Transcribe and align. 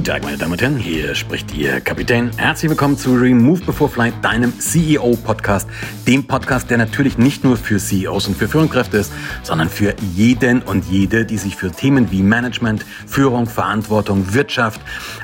Guten 0.00 0.12
Tag, 0.12 0.24
meine 0.24 0.38
Damen 0.38 0.52
und 0.52 0.62
Herren, 0.62 0.78
hier 0.78 1.14
spricht 1.14 1.54
Ihr 1.54 1.78
Kapitän. 1.82 2.30
Herzlich 2.38 2.70
willkommen 2.70 2.96
zu 2.96 3.12
Remove 3.12 3.60
Before 3.60 3.90
Flight, 3.90 4.14
deinem 4.22 4.58
CEO-Podcast. 4.58 5.68
Dem 6.06 6.26
Podcast, 6.26 6.70
der 6.70 6.78
natürlich 6.78 7.18
nicht 7.18 7.44
nur 7.44 7.58
für 7.58 7.76
CEOs 7.76 8.28
und 8.28 8.34
für 8.34 8.48
Führungskräfte 8.48 8.96
ist, 8.96 9.12
sondern 9.42 9.68
für 9.68 9.94
jeden 10.16 10.62
und 10.62 10.86
jede, 10.86 11.26
die 11.26 11.36
sich 11.36 11.54
für 11.54 11.70
Themen 11.70 12.10
wie 12.10 12.22
Management, 12.22 12.86
Führung, 13.06 13.44
Verantwortung, 13.44 14.32
Wirtschaft 14.32 14.80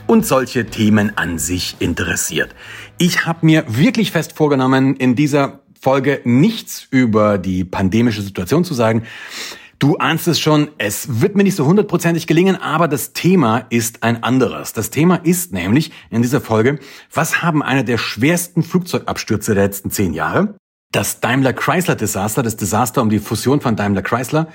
und 0.06 0.26
solche 0.26 0.66
Themen 0.66 1.10
an 1.16 1.38
sich 1.38 1.76
interessiert. 1.78 2.54
Ich 2.98 3.24
habe 3.24 3.46
mir 3.46 3.64
wirklich 3.66 4.12
fest 4.12 4.34
vorgenommen, 4.34 4.94
in 4.96 5.16
dieser 5.16 5.60
Folge 5.80 6.20
nichts 6.24 6.86
über 6.90 7.38
die 7.38 7.64
pandemische 7.64 8.20
Situation 8.20 8.62
zu 8.62 8.74
sagen. 8.74 9.04
Du 9.78 9.96
ahnst 9.98 10.26
es 10.26 10.40
schon, 10.40 10.70
es 10.78 11.20
wird 11.20 11.36
mir 11.36 11.44
nicht 11.44 11.56
so 11.56 11.66
hundertprozentig 11.66 12.26
gelingen, 12.26 12.56
aber 12.56 12.88
das 12.88 13.12
Thema 13.12 13.66
ist 13.68 14.02
ein 14.02 14.22
anderes. 14.22 14.72
Das 14.72 14.88
Thema 14.88 15.16
ist 15.16 15.52
nämlich 15.52 15.92
in 16.08 16.22
dieser 16.22 16.40
Folge, 16.40 16.78
was 17.12 17.42
haben 17.42 17.62
eine 17.62 17.84
der 17.84 17.98
schwersten 17.98 18.62
Flugzeugabstürze 18.62 19.54
der 19.54 19.64
letzten 19.64 19.90
zehn 19.90 20.14
Jahre 20.14 20.54
das 20.96 21.20
Daimler-Chrysler-Desaster, 21.20 22.42
das 22.42 22.56
Desaster 22.56 23.02
um 23.02 23.10
die 23.10 23.18
Fusion 23.18 23.60
von 23.60 23.76
Daimler-Chrysler, 23.76 24.48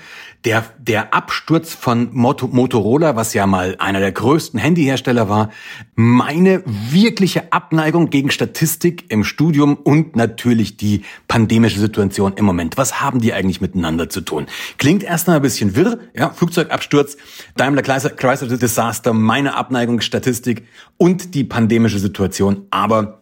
der, 0.44 0.64
der 0.76 1.14
Absturz 1.14 1.72
von 1.72 2.08
Moto 2.12 2.48
Motorola, 2.48 3.14
was 3.14 3.32
ja 3.32 3.46
mal 3.46 3.76
einer 3.78 4.00
der 4.00 4.10
größten 4.10 4.58
Handyhersteller 4.58 5.28
war, 5.28 5.50
meine 5.94 6.64
wirkliche 6.66 7.52
Abneigung 7.52 8.10
gegen 8.10 8.32
Statistik 8.32 9.04
im 9.08 9.22
Studium 9.22 9.76
und 9.76 10.16
natürlich 10.16 10.76
die 10.76 11.04
pandemische 11.28 11.78
Situation 11.78 12.32
im 12.34 12.44
Moment. 12.44 12.76
Was 12.76 13.00
haben 13.00 13.20
die 13.20 13.32
eigentlich 13.32 13.60
miteinander 13.60 14.08
zu 14.08 14.20
tun? 14.20 14.46
Klingt 14.78 15.04
erst 15.04 15.28
mal 15.28 15.36
ein 15.36 15.42
bisschen 15.42 15.76
wirr, 15.76 16.00
ja, 16.12 16.30
Flugzeugabsturz, 16.30 17.16
Daimler-Chrysler-Desaster, 17.56 19.12
meine 19.12 19.54
Abneigung 19.54 20.00
Statistik 20.00 20.66
und 20.96 21.36
die 21.36 21.44
pandemische 21.44 22.00
Situation, 22.00 22.66
aber 22.70 23.21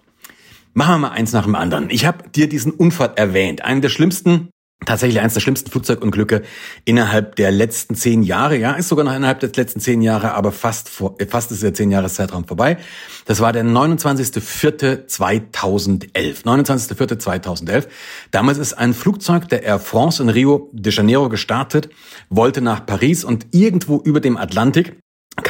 Machen 0.73 0.95
wir 0.95 0.99
mal 0.99 1.11
eins 1.11 1.33
nach 1.33 1.45
dem 1.45 1.57
anderen. 1.57 1.91
Ich 1.91 2.05
habe 2.05 2.29
dir 2.29 2.49
diesen 2.49 2.73
Unfall 2.73 3.13
erwähnt. 3.17 3.65
Einen 3.65 3.81
der 3.81 3.89
schlimmsten, 3.89 4.51
tatsächlich 4.87 5.21
eines 5.21 5.35
der 5.35 5.41
schlimmsten 5.41 5.71
Flugzeugunglücke 5.71 6.41
innerhalb 6.85 7.35
der 7.37 7.51
letzten 7.51 7.97
zehn 7.97 8.23
Jahre. 8.23 8.57
Ja, 8.57 8.73
ist 8.73 8.89
sogar 8.89 9.05
noch 9.05 9.15
innerhalb 9.15 9.41
der 9.41 9.51
letzten 9.55 9.81
zehn 9.81 10.01
Jahre, 10.01 10.33
aber 10.35 10.53
fast 10.53 10.89
vor, 10.89 11.17
fast 11.29 11.51
ist 11.51 11.65
der 11.65 11.75
zehn 11.75 11.91
Jahreszeitraum 11.91 12.47
vorbei. 12.47 12.79
Das 13.27 13.41
war 13.41 13.53
der 13.53 13.65
29.04.2011. 13.65 16.45
29.04.2011. 16.45 17.89
Damals 18.31 18.59
ist 18.59 18.75
ein 18.75 18.95
Flugzeug 18.95 19.49
der 19.49 19.65
Air 19.65 19.81
France 19.81 20.23
in 20.23 20.29
Rio 20.29 20.71
de 20.73 20.93
Janeiro 20.93 21.29
gestartet, 21.29 21.91
wollte 22.29 22.61
nach 22.61 22.87
Paris 22.87 23.25
und 23.25 23.49
irgendwo 23.51 23.99
über 23.99 24.21
dem 24.21 24.37
Atlantik 24.37 25.01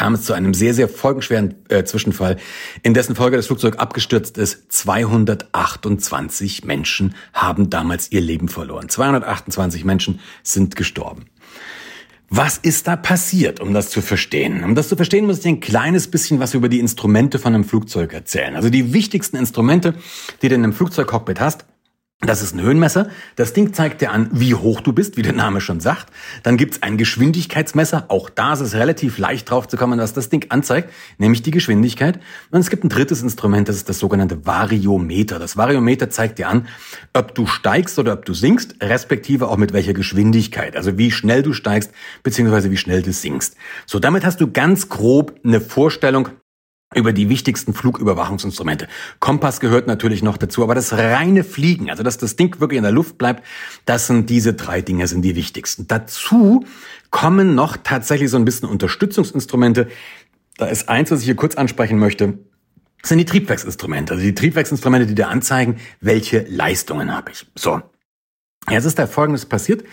kam 0.01 0.15
es 0.15 0.23
zu 0.23 0.33
einem 0.33 0.55
sehr, 0.55 0.73
sehr 0.73 0.89
folgenschweren 0.89 1.57
äh, 1.69 1.85
Zwischenfall, 1.85 2.39
in 2.83 2.95
dessen 2.95 3.15
Folge 3.15 3.37
das 3.37 3.49
Flugzeug 3.49 3.79
abgestürzt 3.79 4.39
ist. 4.39 4.73
228 4.73 6.65
Menschen 6.65 7.15
haben 7.35 7.69
damals 7.69 8.11
ihr 8.11 8.23
Leben 8.23 8.49
verloren. 8.49 8.89
228 8.89 9.85
Menschen 9.85 10.21
sind 10.43 10.75
gestorben. 10.75 11.27
Was 12.31 12.57
ist 12.57 12.89
da 12.89 12.97
passiert, 12.97 13.61
um 13.61 13.75
das 13.75 13.91
zu 13.91 14.01
verstehen? 14.01 14.65
Um 14.65 14.75
das 14.75 14.89
zu 14.89 14.97
verstehen, 14.97 15.27
muss 15.27 15.41
ich 15.41 15.47
ein 15.47 15.61
kleines 15.61 16.11
bisschen 16.11 16.41
was 16.41 16.55
über 16.55 16.71
die 16.71 16.81
Instrumente 16.81 17.39
von 17.39 17.55
einem 17.55 17.65
Flugzeug 17.65 18.15
erzählen. 18.15 18.57
Also 18.57 18.71
die 18.71 18.95
wichtigsten 18.95 19.37
Instrumente, 19.37 19.93
die 20.41 20.49
du 20.49 20.55
in 20.55 20.65
einem 20.65 20.73
Flugzeugcockpit 20.73 21.41
hast, 21.41 21.67
das 22.21 22.43
ist 22.43 22.55
ein 22.55 22.61
Höhenmesser. 22.61 23.09
Das 23.37 23.55
Ding 23.55 23.73
zeigt 23.73 24.03
dir 24.03 24.11
an, 24.11 24.29
wie 24.31 24.55
hoch 24.55 24.83
du 24.83 24.93
bist, 24.93 25.17
wie 25.17 25.23
der 25.23 25.33
Name 25.33 25.63
schon 25.63 25.81
sagt. 25.81 26.13
Dann 26.43 26.59
gibt's 26.59 26.83
ein 26.83 26.99
Geschwindigkeitsmesser. 26.99 28.05
Auch 28.09 28.29
da 28.29 28.53
ist 28.53 28.61
es 28.61 28.75
relativ 28.75 29.17
leicht 29.17 29.51
drauf 29.51 29.67
zu 29.69 29.79
kommen, 29.79 29.99
was 29.99 30.13
das 30.13 30.29
Ding 30.29 30.45
anzeigt, 30.51 30.93
nämlich 31.17 31.41
die 31.41 31.51
Geschwindigkeit. 31.51 32.21
Und 32.51 32.61
es 32.61 32.69
gibt 32.69 32.85
ein 32.85 32.91
drittes 32.91 33.23
Instrument, 33.23 33.71
das 33.71 33.77
ist 33.77 33.89
das 33.89 33.99
sogenannte 33.99 34.45
Variometer. 34.45 35.39
Das 35.39 35.57
Variometer 35.57 36.11
zeigt 36.11 36.39
dir 36.39 36.49
an, 36.49 36.69
ob 37.15 37.35
du 37.35 37.47
steigst 37.47 37.99
oder 37.99 38.13
ob 38.13 38.27
du 38.27 38.35
sinkst, 38.35 38.77
respektive 38.83 39.49
auch 39.49 39.57
mit 39.57 39.73
welcher 39.73 39.95
Geschwindigkeit. 39.95 40.77
Also 40.77 40.99
wie 40.99 41.11
schnell 41.11 41.43
du 41.43 41.55
steigst, 41.55 41.91
beziehungsweise 42.23 42.71
wie 42.71 42.77
schnell 42.77 43.01
du 43.01 43.15
sinkst. 43.15 43.57
So, 43.87 43.99
damit 43.99 44.27
hast 44.27 44.43
du 44.43 44.53
ganz 44.53 44.91
grob 44.91 45.41
eine 45.43 45.63
Vorstellung, 45.63 46.29
über 46.95 47.13
die 47.13 47.29
wichtigsten 47.29 47.73
Flugüberwachungsinstrumente. 47.73 48.89
Kompass 49.21 49.61
gehört 49.61 49.87
natürlich 49.87 50.23
noch 50.23 50.37
dazu, 50.37 50.65
aber 50.65 50.75
das 50.75 50.93
reine 50.93 51.45
Fliegen, 51.45 51.89
also 51.89 52.03
dass 52.03 52.19
das 52.19 52.35
Ding 52.35 52.59
wirklich 52.61 52.79
in 52.79 52.83
der 52.83 52.93
Luft 52.93 53.17
bleibt, 53.17 53.45
das 53.85 54.09
sind 54.09 54.29
diese 54.29 54.55
drei 54.55 54.81
Dinge, 54.81 55.07
sind 55.07 55.23
die 55.23 55.37
wichtigsten. 55.37 55.87
Dazu 55.87 56.65
kommen 57.11 57.55
noch 57.55 57.77
tatsächlich 57.77 58.31
so 58.31 58.37
ein 58.37 58.45
bisschen 58.45 58.69
Unterstützungsinstrumente. 58.69 59.89
Da 60.57 60.67
ist 60.67 60.89
eins, 60.89 61.13
was 61.13 61.21
ich 61.21 61.27
hier 61.27 61.37
kurz 61.37 61.55
ansprechen 61.55 61.99
möchte. 61.99 62.39
Sind 63.03 63.19
die 63.19 63.25
Triebwerksinstrumente, 63.25 64.15
also 64.15 64.25
die 64.25 64.35
Triebwerksinstrumente, 64.35 65.07
die 65.07 65.15
dir 65.15 65.29
anzeigen, 65.29 65.77
welche 66.01 66.45
Leistungen 66.49 67.15
habe 67.15 67.31
ich. 67.31 67.47
So. 67.55 67.81
Jetzt 68.69 68.85
ist 68.85 68.99
da 68.99 69.07
Folgendes 69.07 69.47
passiert. 69.47 69.85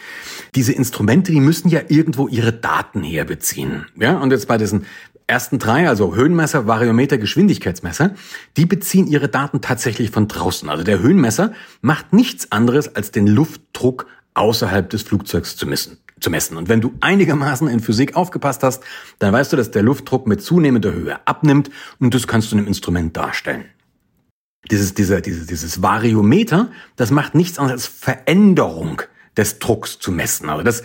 Diese 0.55 0.73
Instrumente, 0.73 1.31
die 1.31 1.39
müssen 1.39 1.69
ja 1.69 1.81
irgendwo 1.87 2.27
ihre 2.27 2.51
Daten 2.51 3.01
herbeziehen. 3.01 3.85
Ja, 3.95 4.17
und 4.17 4.31
jetzt 4.31 4.47
bei 4.47 4.57
diesen 4.57 4.85
ersten 5.27 5.59
drei, 5.59 5.87
also 5.87 6.15
Höhenmesser, 6.15 6.67
Variometer, 6.67 7.17
Geschwindigkeitsmesser, 7.17 8.15
die 8.55 8.65
beziehen 8.65 9.07
ihre 9.07 9.27
Daten 9.27 9.61
tatsächlich 9.61 10.09
von 10.09 10.27
draußen. 10.27 10.69
Also 10.69 10.83
der 10.83 10.99
Höhenmesser 10.99 11.53
macht 11.81 12.13
nichts 12.13 12.51
anderes, 12.51 12.95
als 12.95 13.11
den 13.11 13.27
Luftdruck 13.27 14.07
außerhalb 14.33 14.89
des 14.89 15.03
Flugzeugs 15.03 15.57
zu 15.57 15.67
messen. 15.67 15.97
Zu 16.19 16.31
messen. 16.31 16.57
Und 16.57 16.67
wenn 16.67 16.81
du 16.81 16.93
einigermaßen 17.01 17.67
in 17.67 17.79
Physik 17.79 18.15
aufgepasst 18.15 18.63
hast, 18.63 18.81
dann 19.19 19.33
weißt 19.33 19.53
du, 19.53 19.57
dass 19.57 19.69
der 19.69 19.83
Luftdruck 19.83 20.25
mit 20.25 20.41
zunehmender 20.41 20.91
Höhe 20.91 21.19
abnimmt 21.27 21.69
und 21.99 22.13
das 22.15 22.25
kannst 22.25 22.51
du 22.51 22.55
in 22.55 22.59
einem 22.59 22.67
Instrument 22.67 23.15
darstellen. 23.15 23.65
Dieses, 24.71 24.95
dieser, 24.95 25.21
dieses, 25.21 25.45
dieses 25.45 25.83
Variometer, 25.83 26.71
das 26.95 27.11
macht 27.11 27.35
nichts 27.35 27.59
anderes 27.59 27.83
als 27.83 27.87
Veränderung 27.87 29.03
des 29.37 29.59
Drucks 29.59 29.99
zu 29.99 30.11
messen. 30.11 30.49
Also 30.49 30.63
das 30.63 30.83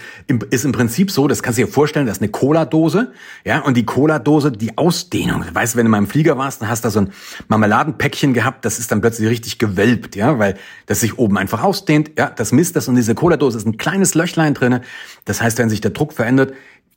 ist 0.50 0.64
im 0.64 0.72
Prinzip 0.72 1.10
so, 1.10 1.26
das 1.26 1.42
kannst 1.42 1.58
du 1.58 1.64
dir 1.64 1.72
vorstellen, 1.72 2.06
das 2.06 2.18
ist 2.18 2.22
eine 2.22 2.30
Cola-Dose, 2.30 3.12
ja, 3.44 3.60
und 3.60 3.76
die 3.76 3.84
Cola-Dose, 3.84 4.52
die 4.52 4.76
Ausdehnung. 4.76 5.44
Weißt 5.52 5.74
du, 5.74 5.78
wenn 5.78 5.86
du 5.86 5.90
mal 5.90 5.98
im 5.98 6.06
Flieger 6.06 6.36
warst, 6.36 6.60
dann 6.60 6.68
hast 6.68 6.84
du 6.84 6.86
da 6.86 6.90
so 6.90 7.00
ein 7.00 7.12
Marmeladenpäckchen 7.48 8.34
gehabt, 8.34 8.64
das 8.64 8.78
ist 8.78 8.92
dann 8.92 9.00
plötzlich 9.00 9.28
richtig 9.28 9.58
gewölbt, 9.58 10.14
ja, 10.14 10.38
weil 10.38 10.56
das 10.86 11.00
sich 11.00 11.18
oben 11.18 11.38
einfach 11.38 11.62
ausdehnt, 11.62 12.12
ja, 12.18 12.30
das 12.30 12.52
misst 12.52 12.76
das 12.76 12.88
und 12.88 12.94
diese 12.94 13.14
Cola-Dose 13.14 13.58
ist 13.58 13.66
ein 13.66 13.78
kleines 13.78 14.14
Löchlein 14.14 14.54
drinne. 14.54 14.82
Das 15.24 15.40
heißt, 15.40 15.58
wenn 15.58 15.70
sich 15.70 15.80
der 15.80 15.92
Druck 15.92 16.12
verändert, 16.12 16.52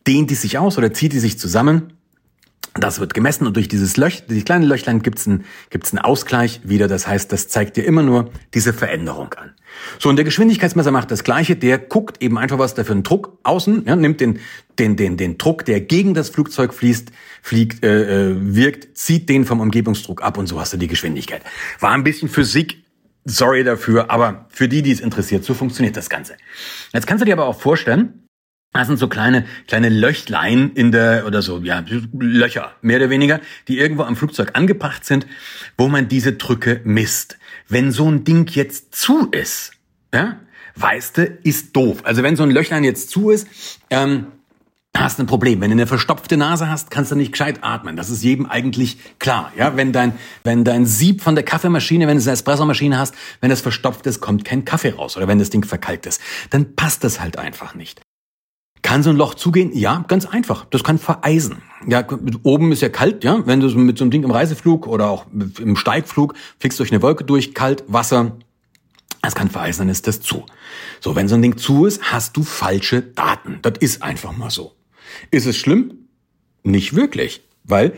dehnt 0.05 0.29
die 0.29 0.35
sich 0.35 0.57
aus 0.57 0.77
oder 0.77 0.93
zieht 0.93 1.13
die 1.13 1.19
sich 1.19 1.39
zusammen 1.39 1.93
das 2.73 2.99
wird 2.99 3.13
gemessen 3.13 3.47
und 3.47 3.55
durch 3.55 3.67
dieses 3.67 3.95
Löch, 3.95 4.23
dieses 4.27 4.43
kleine 4.43 4.65
Löchlein 4.65 5.01
gibt's 5.01 5.27
einen, 5.27 5.45
gibt's 5.69 5.91
einen 5.91 5.99
Ausgleich 5.99 6.61
wieder. 6.63 6.87
Das 6.87 7.07
heißt, 7.07 7.31
das 7.31 7.47
zeigt 7.47 7.77
dir 7.77 7.85
immer 7.85 8.03
nur 8.03 8.31
diese 8.53 8.73
Veränderung 8.73 9.33
an. 9.35 9.53
So, 9.99 10.09
und 10.09 10.15
der 10.15 10.25
Geschwindigkeitsmesser 10.25 10.91
macht 10.91 11.11
das 11.11 11.23
Gleiche. 11.23 11.55
Der 11.55 11.77
guckt 11.77 12.21
eben 12.21 12.37
einfach, 12.37 12.59
was 12.59 12.73
da 12.73 12.83
für 12.83 12.93
ein 12.93 13.03
Druck 13.03 13.39
außen, 13.43 13.85
ja, 13.85 13.95
nimmt 13.95 14.19
den, 14.19 14.39
den, 14.79 14.95
den, 14.95 15.17
den 15.17 15.37
Druck, 15.37 15.65
der 15.65 15.81
gegen 15.81 16.13
das 16.13 16.29
Flugzeug 16.29 16.73
fließt, 16.73 17.11
fliegt, 17.41 17.83
äh, 17.83 18.31
äh, 18.31 18.35
wirkt, 18.39 18.97
zieht 18.97 19.29
den 19.29 19.45
vom 19.45 19.61
Umgebungsdruck 19.61 20.21
ab 20.21 20.37
und 20.37 20.47
so 20.47 20.59
hast 20.59 20.73
du 20.73 20.77
die 20.77 20.87
Geschwindigkeit. 20.87 21.43
War 21.79 21.91
ein 21.91 22.03
bisschen 22.03 22.29
Physik, 22.29 22.83
sorry 23.25 23.63
dafür, 23.63 24.11
aber 24.11 24.47
für 24.49 24.67
die, 24.67 24.81
die 24.81 24.91
es 24.91 24.99
interessiert, 24.99 25.43
so 25.43 25.53
funktioniert 25.53 25.97
das 25.97 26.09
Ganze. 26.09 26.35
Jetzt 26.93 27.07
kannst 27.07 27.21
du 27.21 27.25
dir 27.25 27.33
aber 27.33 27.45
auch 27.45 27.59
vorstellen, 27.59 28.24
das 28.79 28.87
sind 28.87 28.97
so 28.97 29.07
kleine, 29.07 29.45
kleine 29.67 29.89
Löchlein 29.89 30.71
in 30.75 30.91
der, 30.91 31.25
oder 31.25 31.41
so, 31.41 31.59
ja, 31.59 31.83
Löcher, 32.19 32.73
mehr 32.81 32.97
oder 32.97 33.09
weniger, 33.09 33.39
die 33.67 33.79
irgendwo 33.79 34.03
am 34.03 34.15
Flugzeug 34.15 34.51
angebracht 34.53 35.05
sind, 35.05 35.25
wo 35.77 35.87
man 35.87 36.07
diese 36.07 36.33
Drücke 36.33 36.81
misst. 36.83 37.37
Wenn 37.69 37.91
so 37.91 38.09
ein 38.09 38.23
Ding 38.23 38.47
jetzt 38.51 38.93
zu 38.95 39.29
ist, 39.31 39.71
ja, 40.13 40.37
weißt 40.75 41.17
du, 41.17 41.25
ist 41.43 41.75
doof. 41.75 41.99
Also 42.03 42.21
wenn 42.21 42.35
so 42.35 42.43
ein 42.43 42.51
Löchlein 42.51 42.83
jetzt 42.83 43.09
zu 43.09 43.29
ist, 43.29 43.47
ähm, 43.89 44.27
hast 44.95 45.19
du 45.19 45.23
ein 45.23 45.27
Problem. 45.27 45.61
Wenn 45.61 45.69
du 45.69 45.75
eine 45.75 45.87
verstopfte 45.87 46.37
Nase 46.37 46.69
hast, 46.69 46.91
kannst 46.91 47.11
du 47.11 47.15
nicht 47.15 47.31
gescheit 47.31 47.59
atmen. 47.61 47.95
Das 47.95 48.09
ist 48.09 48.23
jedem 48.23 48.45
eigentlich 48.45 48.97
klar. 49.19 49.51
Ja, 49.57 49.77
wenn 49.77 49.93
dein, 49.93 50.13
wenn 50.43 50.63
dein 50.63 50.85
Sieb 50.85 51.21
von 51.21 51.35
der 51.35 51.43
Kaffeemaschine, 51.43 52.07
wenn 52.07 52.17
du 52.17 52.23
eine 52.23 52.31
Espressomaschine 52.31 52.97
hast, 52.97 53.15
wenn 53.41 53.49
das 53.49 53.61
verstopft 53.61 54.05
ist, 54.07 54.19
kommt 54.19 54.45
kein 54.45 54.65
Kaffee 54.65 54.91
raus. 54.91 55.17
Oder 55.17 55.27
wenn 55.27 55.39
das 55.39 55.49
Ding 55.49 55.63
verkalkt 55.63 56.05
ist, 56.05 56.21
dann 56.49 56.75
passt 56.75 57.03
das 57.03 57.19
halt 57.19 57.37
einfach 57.37 57.75
nicht. 57.75 58.04
Kann 58.85 59.01
so 59.01 59.09
ein 59.09 59.15
Loch 59.15 59.33
zugehen? 59.33 59.71
Ja, 59.73 60.05
ganz 60.07 60.27
einfach. 60.27 60.65
Das 60.65 60.83
kann 60.83 60.99
vereisen. 60.99 61.63
Ja, 61.87 62.05
oben 62.43 62.71
ist 62.71 62.83
ja 62.83 62.89
kalt, 62.89 63.23
ja. 63.23 63.41
Wenn 63.47 63.59
du 63.59 63.67
mit 63.79 63.97
so 63.97 64.03
einem 64.03 64.11
Ding 64.11 64.21
im 64.21 64.29
Reiseflug 64.29 64.85
oder 64.85 65.09
auch 65.09 65.25
im 65.33 65.75
Steigflug 65.75 66.35
fliegst 66.59 66.79
durch 66.79 66.91
eine 66.91 67.01
Wolke 67.01 67.23
durch, 67.23 67.55
kalt, 67.55 67.83
Wasser, 67.87 68.37
es 69.23 69.33
kann 69.33 69.49
vereisen, 69.49 69.79
dann 69.79 69.89
ist 69.89 70.05
das 70.05 70.21
zu. 70.21 70.45
So, 70.99 71.15
wenn 71.15 71.27
so 71.27 71.33
ein 71.33 71.41
Ding 71.41 71.57
zu 71.57 71.87
ist, 71.87 72.11
hast 72.11 72.37
du 72.37 72.43
falsche 72.43 73.01
Daten. 73.01 73.57
Das 73.63 73.73
ist 73.79 74.03
einfach 74.03 74.37
mal 74.37 74.51
so. 74.51 74.75
Ist 75.31 75.47
es 75.47 75.57
schlimm? 75.57 76.07
Nicht 76.61 76.95
wirklich, 76.95 77.41
weil 77.63 77.93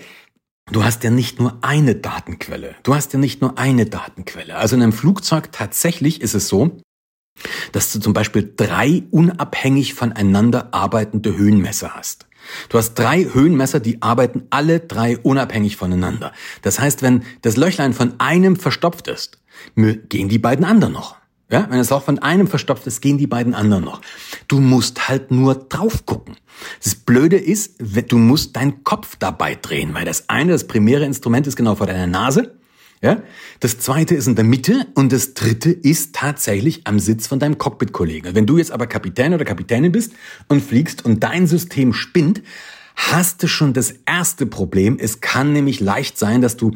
du 0.72 0.86
hast 0.86 1.04
ja 1.04 1.10
nicht 1.10 1.38
nur 1.38 1.58
eine 1.64 1.96
Datenquelle. 1.96 2.76
Du 2.84 2.96
hast 2.96 3.12
ja 3.12 3.20
nicht 3.20 3.42
nur 3.42 3.58
eine 3.58 3.88
Datenquelle. 3.88 4.56
Also 4.56 4.78
in 4.78 4.82
einem 4.82 4.94
Flugzeug 4.94 5.52
tatsächlich 5.52 6.22
ist 6.22 6.34
es 6.34 6.48
so, 6.48 6.78
dass 7.72 7.92
du 7.92 8.00
zum 8.00 8.14
Beispiel 8.14 8.54
drei 8.56 9.04
unabhängig 9.12 9.94
voneinander 9.94 10.74
arbeitende 10.74 11.38
Höhenmesser 11.38 11.96
hast. 11.96 12.26
Du 12.70 12.78
hast 12.78 12.94
drei 12.96 13.26
Höhenmesser, 13.26 13.80
die 13.80 14.02
arbeiten 14.02 14.44
alle 14.50 14.80
drei 14.80 15.18
unabhängig 15.18 15.76
voneinander. 15.76 16.32
Das 16.62 16.80
heißt, 16.80 17.02
wenn 17.02 17.24
das 17.42 17.58
Löchlein 17.58 17.94
von 17.94 18.14
einem 18.20 18.56
verstopft 18.56 19.08
ist, 19.08 19.40
gehen 19.76 20.30
die 20.30 20.40
beiden 20.40 20.66
anderen 20.66 20.94
noch. 20.94 21.18
Ja, 21.50 21.68
wenn 21.70 21.80
es 21.80 21.94
auch 21.94 22.04
von 22.04 22.20
einem 22.20 22.48
verstopft 22.48 22.88
ist, 22.88 23.02
gehen 23.02 23.18
die 23.18 23.28
beiden 23.28 23.54
anderen 23.54 23.86
noch. 23.86 24.02
Du 24.50 24.60
musst 24.60 25.08
halt 25.08 25.32
nur 25.32 25.56
drauf 25.56 26.06
gucken. 26.06 26.36
Das 26.84 26.96
Blöde 26.96 27.38
ist, 27.38 27.76
du 27.80 28.18
musst 28.18 28.58
deinen 28.58 28.84
Kopf 28.84 29.16
dabei 29.18 29.56
drehen, 29.56 29.94
weil 29.94 30.04
das 30.04 30.28
eine, 30.28 30.52
das 30.52 30.68
primäre 30.68 31.06
Instrument 31.06 31.48
ist 31.48 31.56
genau 31.56 31.76
vor 31.76 31.88
deiner 31.88 32.08
Nase. 32.08 32.58
Ja? 33.02 33.22
Das 33.60 33.80
zweite 33.80 34.16
ist 34.16 34.28
in 34.28 34.36
der 34.36 34.46
Mitte 34.46 34.88
und 34.96 35.12
das 35.12 35.34
dritte 35.34 35.72
ist 35.72 36.16
tatsächlich 36.16 36.82
am 36.86 37.00
Sitz 37.00 37.28
von 37.28 37.40
deinem 37.40 37.58
Cockpit-Kollegen. 37.58 38.36
Wenn 38.36 38.46
du 38.46 38.58
jetzt 38.58 38.72
aber 38.72 38.88
Kapitän 38.88 39.34
oder 39.34 39.46
Kapitänin 39.46 39.92
bist 39.92 40.14
und 40.48 40.64
fliegst 40.64 41.06
und 41.06 41.24
dein 41.24 41.48
System 41.48 41.94
spinnt, 41.94 42.42
hast 42.96 43.44
du 43.44 43.48
schon 43.48 43.74
das 43.74 43.94
erste 44.06 44.46
Problem. 44.46 44.98
Es 45.00 45.22
kann 45.22 45.54
nämlich 45.54 45.80
leicht 45.80 46.18
sein, 46.18 46.42
dass 46.42 46.58
du 46.58 46.72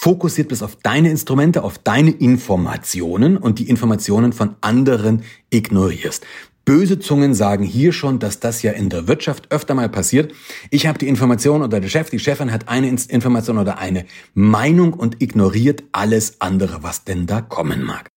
fokussiert 0.00 0.48
bist 0.48 0.62
auf 0.62 0.76
deine 0.76 1.10
Instrumente, 1.10 1.62
auf 1.62 1.78
deine 1.78 2.10
Informationen 2.10 3.36
und 3.36 3.58
die 3.58 3.68
Informationen 3.68 4.32
von 4.32 4.54
anderen 4.60 5.22
ignorierst. 5.50 6.24
Böse 6.66 6.98
Zungen 6.98 7.32
sagen 7.32 7.62
hier 7.64 7.92
schon, 7.92 8.18
dass 8.18 8.40
das 8.40 8.60
ja 8.62 8.72
in 8.72 8.88
der 8.88 9.06
Wirtschaft 9.06 9.52
öfter 9.52 9.74
mal 9.74 9.88
passiert. 9.88 10.34
Ich 10.70 10.88
habe 10.88 10.98
die 10.98 11.06
Information 11.06 11.62
oder 11.62 11.78
der 11.78 11.88
Chef, 11.88 12.10
die 12.10 12.18
Chefin 12.18 12.52
hat 12.52 12.68
eine 12.68 12.88
Information 12.88 13.58
oder 13.58 13.78
eine 13.78 14.04
Meinung 14.34 14.92
und 14.92 15.22
ignoriert 15.22 15.84
alles 15.92 16.40
andere, 16.40 16.82
was 16.82 17.04
denn 17.04 17.26
da 17.26 17.40
kommen 17.40 17.84
mag. 17.84 18.08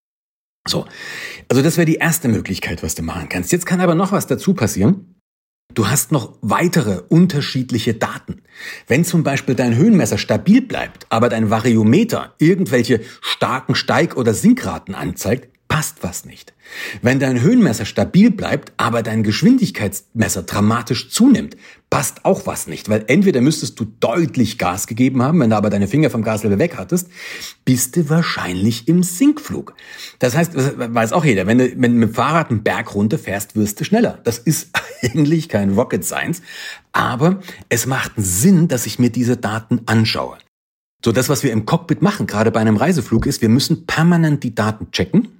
So, 0.68 0.88
also 1.48 1.62
das 1.62 1.78
wäre 1.78 1.86
die 1.86 1.96
erste 1.96 2.28
Möglichkeit, 2.28 2.82
was 2.82 2.96
du 2.96 3.04
machen 3.04 3.30
kannst. 3.30 3.52
Jetzt 3.52 3.68
kann 3.68 3.82
aber 3.82 3.94
noch 3.94 4.12
was 4.12 4.26
dazu 4.26 4.56
passieren. 4.56 5.16
Du 5.76 5.88
hast 5.88 6.12
noch 6.12 6.40
weitere 6.42 7.02
unterschiedliche 7.08 7.94
Daten. 7.94 8.42
Wenn 8.88 9.06
zum 9.06 9.24
Beispiel 9.24 9.54
dein 9.54 9.76
Höhenmesser 9.76 10.18
stabil 10.18 10.64
bleibt, 10.64 11.06
aber 11.10 11.30
dein 11.30 11.52
Variometer 11.52 12.34
irgendwelche 12.40 13.02
starken 13.22 13.76
Steig- 13.76 14.18
oder 14.18 14.34
Sinkraten 14.34 14.96
anzeigt, 14.96 15.59
passt 15.70 15.98
was 16.02 16.26
nicht. 16.26 16.54
Wenn 17.02 17.20
dein 17.20 17.40
Höhenmesser 17.42 17.86
stabil 17.86 18.32
bleibt, 18.32 18.74
aber 18.76 19.04
dein 19.04 19.24
Geschwindigkeitsmesser 19.24 20.44
dramatisch 20.44 21.10
zunimmt, 21.10 21.56
passt 21.90 22.26
auch 22.26 22.46
was 22.46 22.68
nicht, 22.68 22.90
weil 22.90 23.06
entweder 23.08 23.40
müsstest 23.40 23.80
du 23.80 23.86
deutlich 23.86 24.58
Gas 24.58 24.88
gegeben 24.88 25.22
haben, 25.22 25.40
wenn 25.40 25.52
du 25.52 25.56
aber 25.56 25.70
deine 25.70 25.88
Finger 25.88 26.10
vom 26.10 26.24
Gaslevel 26.24 26.60
weg 26.60 26.76
hattest, 26.78 27.10
bist 27.66 27.96
du 27.96 28.10
wahrscheinlich 28.10 28.88
im 28.88 29.04
Sinkflug. 29.04 29.76
Das 30.18 30.36
heißt, 30.36 30.54
weiß 30.56 31.14
auch 31.14 31.24
jeder, 31.24 31.48
wenn 31.48 31.60
du, 31.60 31.72
wenn 31.78 31.94
du 31.94 32.00
mit 32.00 32.10
dem 32.10 32.16
Fahrrad 32.16 32.50
einen 32.50 32.64
Berg 32.64 32.94
runterfährst, 32.96 33.56
wirst 33.56 33.80
du 33.80 33.86
schneller. 33.86 34.20
Das 34.24 34.40
ist 34.40 34.70
eigentlich 35.04 35.50
kein 35.50 35.76
Rocket 35.76 36.04
Science, 36.04 36.42
aber 36.92 37.42
es 37.70 37.86
macht 37.86 38.14
Sinn, 38.18 38.68
dass 38.68 38.88
ich 38.88 38.98
mir 38.98 39.12
diese 39.12 39.38
Daten 39.38 39.82
anschaue. 39.86 40.40
So, 41.06 41.12
das, 41.12 41.30
was 41.30 41.44
wir 41.44 41.54
im 41.54 41.66
Cockpit 41.66 42.02
machen, 42.02 42.28
gerade 42.28 42.52
bei 42.52 42.60
einem 42.60 42.76
Reiseflug, 42.76 43.28
ist, 43.28 43.42
wir 43.42 43.50
müssen 43.50 43.86
permanent 43.86 44.44
die 44.44 44.54
Daten 44.54 44.92
checken 44.92 45.39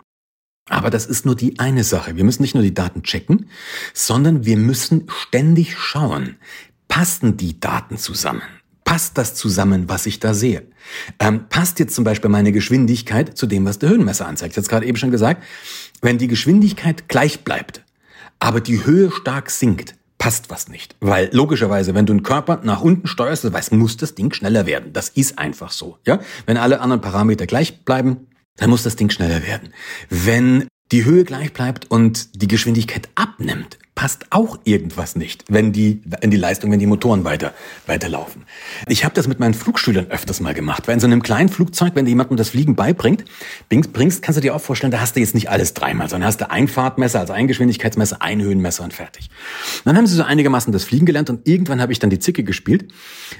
aber 0.70 0.90
das 0.90 1.06
ist 1.06 1.26
nur 1.26 1.36
die 1.36 1.60
eine 1.60 1.84
Sache. 1.84 2.16
Wir 2.16 2.24
müssen 2.24 2.42
nicht 2.42 2.54
nur 2.54 2.64
die 2.64 2.74
Daten 2.74 3.04
checken, 3.04 3.50
sondern 3.94 4.46
wir 4.46 4.58
müssen 4.58 5.08
ständig 5.10 5.78
schauen, 5.78 6.38
passen 6.88 7.38
die 7.38 7.60
Daten 7.60 7.98
zusammen? 7.98 8.42
Passt 8.84 9.18
das 9.18 9.36
zusammen, 9.36 9.88
was 9.88 10.06
ich 10.06 10.20
da 10.20 10.34
sehe? 10.34 10.64
Ähm, 11.20 11.46
passt 11.50 11.80
jetzt 11.80 11.94
zum 11.94 12.04
Beispiel 12.04 12.30
meine 12.30 12.52
Geschwindigkeit 12.52 13.38
zu 13.38 13.46
dem, 13.46 13.66
was 13.66 13.80
der 13.80 13.90
Höhenmesser 13.90 14.28
anzeigt? 14.28 14.54
Ich 14.54 14.58
habe 14.58 14.68
gerade 14.68 14.86
eben 14.86 14.98
schon 14.98 15.12
gesagt, 15.12 15.44
wenn 16.02 16.18
die 16.18 16.28
Geschwindigkeit 16.28 17.08
gleich 17.08 17.44
bleibt, 17.44 17.84
aber 18.40 18.62
die 18.62 18.86
Höhe 18.86 19.12
stark 19.12 19.52
sinkt, 19.52 19.96
passt 20.18 20.50
was 20.50 20.68
nicht. 20.68 20.96
Weil 21.00 21.30
logischerweise, 21.32 21.94
wenn 21.96 22.06
du 22.06 22.14
einen 22.14 22.24
Körper 22.24 22.62
nach 22.64 22.82
unten 22.82 23.08
steuerst, 23.08 23.44
das 23.44 23.54
weißt, 23.54 23.72
muss 23.74 23.98
das 23.98 24.16
Ding 24.16 24.34
schneller 24.34 24.66
werden. 24.66 24.94
Das 24.94 25.10
ist 25.10 25.38
einfach 25.38 25.72
so. 25.72 25.98
Ja, 26.06 26.20
Wenn 26.46 26.58
alle 26.58 26.82
anderen 26.82 27.02
Parameter 27.02 27.46
gleich 27.46 27.86
bleiben, 27.86 28.28
dann 28.60 28.70
muss 28.70 28.84
das 28.84 28.96
Ding 28.96 29.10
schneller 29.10 29.46
werden. 29.46 29.74
Wenn 30.10 30.68
die 30.92 31.06
Höhe 31.06 31.24
gleich 31.24 31.54
bleibt 31.54 31.90
und 31.92 32.42
die 32.42 32.48
Geschwindigkeit 32.48 33.10
abnimmt, 33.16 33.78
passt 34.00 34.28
auch 34.30 34.58
irgendwas 34.64 35.18
nicht, 35.18 35.44
wenn 35.50 35.74
die, 35.74 36.02
in 36.22 36.32
die 36.32 36.38
Leistung, 36.38 36.72
wenn 36.72 36.80
die 36.80 36.86
Motoren 36.86 37.26
weiter, 37.26 37.54
weiterlaufen. 37.86 38.46
Ich 38.88 39.04
habe 39.04 39.14
das 39.14 39.28
mit 39.28 39.42
meinen 39.42 39.54
Flugschülern 39.54 40.08
öfters 40.08 40.40
mal 40.40 40.54
gemacht, 40.54 40.88
weil 40.88 40.94
in 40.94 41.02
so 41.02 41.06
einem 41.06 41.22
kleinen 41.22 41.50
Flugzeug, 41.50 41.96
wenn 41.96 42.06
du 42.06 42.10
jemandem 42.10 42.38
das 42.38 42.50
Fliegen 42.50 42.78
beibringt, 42.78 43.26
bringst, 43.68 44.22
kannst 44.22 44.38
du 44.38 44.42
dir 44.42 44.56
auch 44.56 44.62
vorstellen, 44.62 44.92
da 44.92 45.02
hast 45.02 45.18
du 45.18 45.20
jetzt 45.20 45.36
nicht 45.36 45.50
alles 45.50 45.74
dreimal, 45.74 46.10
sondern 46.10 46.28
hast 46.28 46.40
du 46.40 46.50
ein 46.50 46.70
Fahrtmesser, 46.70 47.20
also 47.20 47.34
ein 47.34 47.50
Geschwindigkeitsmesser, 47.50 48.22
ein 48.22 48.42
Höhenmesser 48.42 48.86
und 48.86 48.94
fertig. 48.94 49.30
Dann 49.84 49.98
haben 49.98 50.08
sie 50.08 50.16
so 50.16 50.24
einigermaßen 50.24 50.72
das 50.72 50.86
Fliegen 50.86 51.06
gelernt 51.06 51.30
und 51.30 51.46
irgendwann 51.46 51.82
habe 51.82 51.92
ich 51.92 52.00
dann 52.00 52.10
die 52.10 52.20
Zicke 52.20 52.46
gespielt 52.46 52.94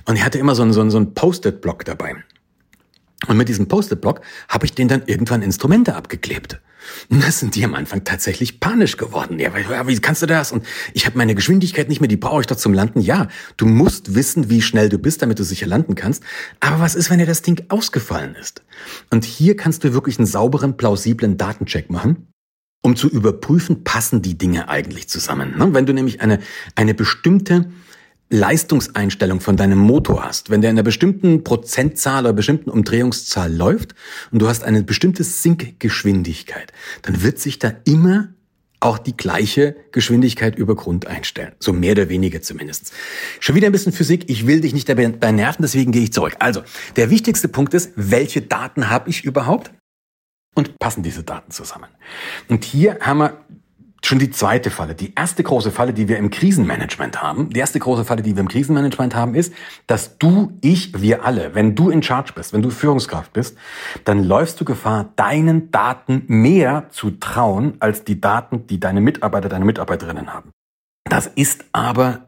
und 0.04 0.18
ich 0.18 0.26
hatte 0.26 0.40
immer 0.40 0.56
so 0.56 0.64
einen, 0.64 0.74
so 0.74 0.82
einen, 0.82 0.92
so 0.92 0.98
einen 0.98 1.14
Post-it-Block 1.14 1.86
dabei. 1.86 2.18
Und 3.28 3.38
mit 3.38 3.50
diesem 3.50 3.68
Post-it-Block 3.68 4.22
habe 4.48 4.66
ich 4.66 4.74
denen 4.74 4.90
dann 4.90 5.04
irgendwann 5.06 5.42
Instrumente 5.42 5.96
abgeklebt. 5.96 6.62
Und 7.10 7.22
das 7.24 7.40
sind 7.40 7.56
die 7.56 7.66
am 7.66 7.76
Anfang 7.76 8.04
tatsächlich 8.04 8.60
panisch 8.60 8.98
geworden. 8.98 9.40
Ja, 9.40 9.52
wie 9.88 10.00
kannst 10.00 10.22
du 10.22 10.26
das? 10.26 10.52
Und 10.52 10.66
ich 10.94 11.06
habe 11.06 11.18
meine 11.18 11.36
Geschwindigkeit 11.36 11.90
nicht 11.90 12.00
mehr, 12.00 12.08
die 12.08 12.18
brauche 12.18 12.42
ich 12.42 12.48
doch 12.48 12.56
zum 12.56 12.74
Landen. 12.74 13.02
Ja, 13.02 13.28
du 13.58 13.66
musst 13.66 14.16
wissen, 14.16 14.50
wie 14.50 14.62
schnell 14.62 14.90
du 14.90 14.98
bist, 14.98 15.22
damit 15.22 15.38
du 15.40 15.44
sicher 15.44 15.68
landen 15.68 15.96
kannst. 15.96 16.24
Aber 16.60 16.80
was 16.80 16.96
ist, 16.96 17.10
wenn 17.10 17.20
dir 17.20 17.26
das 17.26 17.42
Ding 17.42 17.64
ausgefallen 17.68 18.36
ist? 18.36 18.64
Und 19.10 19.26
hier 19.26 19.56
kannst 19.56 19.84
du 19.84 19.94
wirklich 19.94 20.18
einen 20.18 20.28
sauberen, 20.28 20.78
plausiblen 20.78 21.38
Datencheck 21.38 21.90
machen 21.90 22.28
um 22.82 22.96
zu 22.96 23.10
überprüfen, 23.10 23.84
passen 23.84 24.22
die 24.22 24.38
Dinge 24.38 24.70
eigentlich 24.70 25.10
zusammen. 25.10 25.58
Ne? 25.58 25.74
Wenn 25.74 25.86
du 25.86 25.94
nämlich 25.94 26.22
eine, 26.22 26.40
eine 26.76 26.94
bestimmte 26.94 27.70
Leistungseinstellung 28.30 29.42
von 29.42 29.58
deinem 29.58 29.80
Motor 29.80 30.24
hast, 30.24 30.50
wenn 30.50 30.62
der 30.62 30.70
in 30.70 30.76
einer 30.76 30.84
bestimmten 30.84 31.44
Prozentzahl 31.44 32.26
oder 32.26 32.34
bestimmten 32.34 32.70
Umdrehungszahl 32.70 33.52
läuft 33.52 33.96
und 34.32 34.40
du 34.40 34.48
hast 34.48 34.64
eine 34.64 34.84
bestimmte 34.84 35.24
Sinkgeschwindigkeit, 35.24 36.72
dann 37.02 37.24
wird 37.24 37.40
sich 37.40 37.58
da 37.58 37.74
immer 37.86 38.30
auch 38.82 38.98
die 38.98 39.18
gleiche 39.18 39.76
Geschwindigkeit 39.92 40.58
über 40.58 40.76
Grund 40.76 41.06
einstellen. 41.08 41.54
So 41.60 41.74
mehr 41.74 41.94
oder 41.94 42.10
weniger 42.10 42.42
zumindest. 42.42 42.94
Schon 43.40 43.56
wieder 43.56 43.68
ein 43.68 43.72
bisschen 43.74 43.92
Physik. 43.92 44.30
Ich 44.30 44.48
will 44.48 44.62
dich 44.62 44.74
nicht 44.74 44.88
dabei 44.88 45.08
nerven, 45.32 45.64
deswegen 45.64 45.92
gehe 45.92 46.04
ich 46.04 46.14
zurück. 46.14 46.36
Also, 46.40 46.62
der 46.96 47.10
wichtigste 47.10 47.50
Punkt 47.50 47.74
ist, 47.74 47.92
welche 47.96 48.42
Daten 48.42 48.90
habe 48.90 49.10
ich 49.10 49.26
überhaupt? 49.26 49.72
Und 50.56 50.80
passen 50.80 51.04
diese 51.04 51.24
Daten 51.24 51.52
zusammen? 51.52 51.90
Und 52.48 52.64
hier 52.64 53.00
haben 53.02 53.20
wir 53.20 53.46
schon 54.10 54.20
die 54.20 54.32
zweite 54.32 54.72
Falle. 54.72 54.96
Die 54.96 55.14
erste 55.16 55.44
große 55.44 55.72
Falle, 55.72 55.94
die 55.94 56.08
wir 56.08 56.18
im 56.18 56.32
Krisenmanagement 56.32 57.22
haben, 57.22 57.52
die 57.52 57.60
erste 57.60 57.80
große 57.80 58.04
Falle, 58.04 58.24
die 58.24 58.36
wir 58.36 58.42
im 58.42 58.48
Krisenmanagement 58.48 59.14
haben, 59.16 59.36
ist, 59.36 59.54
dass 59.88 60.18
du, 60.18 60.58
ich, 60.62 61.00
wir 61.00 61.24
alle, 61.24 61.54
wenn 61.54 61.76
du 61.76 61.92
in 61.92 62.02
Charge 62.02 62.34
bist, 62.34 62.52
wenn 62.52 62.64
du 62.64 62.72
Führungskraft 62.72 63.32
bist, 63.34 63.56
dann 64.06 64.24
läufst 64.24 64.60
du 64.60 64.66
Gefahr, 64.66 65.10
deinen 65.16 65.70
Daten 65.70 66.24
mehr 66.28 66.88
zu 66.90 67.12
trauen, 67.12 67.76
als 67.80 68.04
die 68.04 68.20
Daten, 68.20 68.66
die 68.68 68.80
deine 68.80 69.00
Mitarbeiter, 69.00 69.48
deine 69.48 69.66
Mitarbeiterinnen 69.66 70.34
haben. 70.34 70.50
Das 71.06 71.28
ist 71.28 71.66
aber 71.72 72.26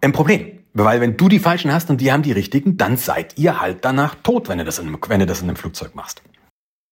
ein 0.00 0.12
Problem. 0.12 0.60
Weil 0.72 1.00
wenn 1.00 1.16
du 1.16 1.28
die 1.28 1.38
falschen 1.38 1.72
hast 1.72 1.90
und 1.90 2.00
die 2.00 2.12
haben 2.12 2.22
die 2.22 2.32
richtigen, 2.32 2.76
dann 2.76 2.96
seid 2.96 3.38
ihr 3.38 3.60
halt 3.60 3.84
danach 3.84 4.16
tot, 4.16 4.48
wenn 4.48 4.58
du 4.58 4.64
das 4.64 4.78
in, 4.78 4.96
wenn 5.08 5.20
du 5.20 5.26
das 5.26 5.40
in 5.40 5.48
einem 5.48 5.56
Flugzeug 5.56 5.94
machst. 5.94 6.22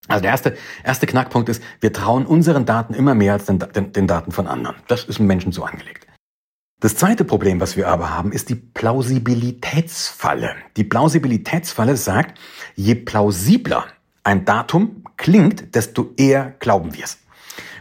Also 0.08 0.22
der 0.22 0.30
erste, 0.30 0.56
erste 0.84 1.06
Knackpunkt 1.06 1.48
ist, 1.48 1.62
wir 1.80 1.92
trauen 1.92 2.26
unseren 2.26 2.66
Daten 2.66 2.94
immer 2.94 3.14
mehr 3.14 3.34
als 3.34 3.46
den, 3.46 3.58
den, 3.58 3.92
den 3.92 4.06
Daten 4.06 4.32
von 4.32 4.46
anderen. 4.46 4.76
Das 4.88 5.04
ist 5.04 5.20
im 5.20 5.26
Menschen 5.26 5.52
so 5.52 5.64
angelegt. 5.64 6.06
Das 6.80 6.96
zweite 6.96 7.24
Problem, 7.24 7.60
was 7.60 7.76
wir 7.76 7.86
aber 7.86 8.10
haben, 8.10 8.32
ist 8.32 8.48
die 8.48 8.56
Plausibilitätsfalle. 8.56 10.56
Die 10.76 10.82
Plausibilitätsfalle 10.82 11.96
sagt, 11.96 12.40
je 12.74 12.96
plausibler 12.96 13.84
ein 14.24 14.44
Datum 14.44 15.04
klingt, 15.16 15.76
desto 15.76 16.12
eher 16.16 16.54
glauben 16.58 16.94
wir 16.94 17.04
es. 17.04 17.18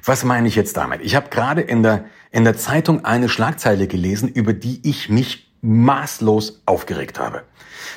Was 0.05 0.23
meine 0.23 0.47
ich 0.47 0.55
jetzt 0.55 0.77
damit? 0.77 1.01
Ich 1.01 1.15
habe 1.15 1.29
gerade 1.29 1.61
in 1.61 1.81
der, 1.81 2.05
in 2.31 2.43
der 2.43 2.57
Zeitung 2.57 3.03
eine 3.03 3.29
Schlagzeile 3.29 3.87
gelesen, 3.87 4.29
über 4.29 4.53
die 4.53 4.79
ich 4.87 5.09
mich 5.09 5.50
maßlos 5.61 6.61
aufgeregt 6.65 7.19
habe. 7.19 7.43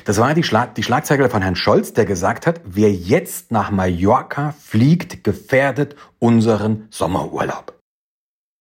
Das 0.03 0.17
war 0.17 0.33
die, 0.33 0.43
Schlag 0.43 0.75
die 0.75 0.83
Schlagzeile 0.83 1.29
von 1.29 1.41
Herrn 1.41 1.55
Scholz, 1.55 1.93
der 1.93 2.05
gesagt 2.05 2.47
hat, 2.47 2.61
wer 2.65 2.91
jetzt 2.91 3.51
nach 3.51 3.71
Mallorca 3.71 4.53
fliegt, 4.61 5.23
gefährdet 5.23 5.95
unseren 6.19 6.87
Sommerurlaub. 6.89 7.79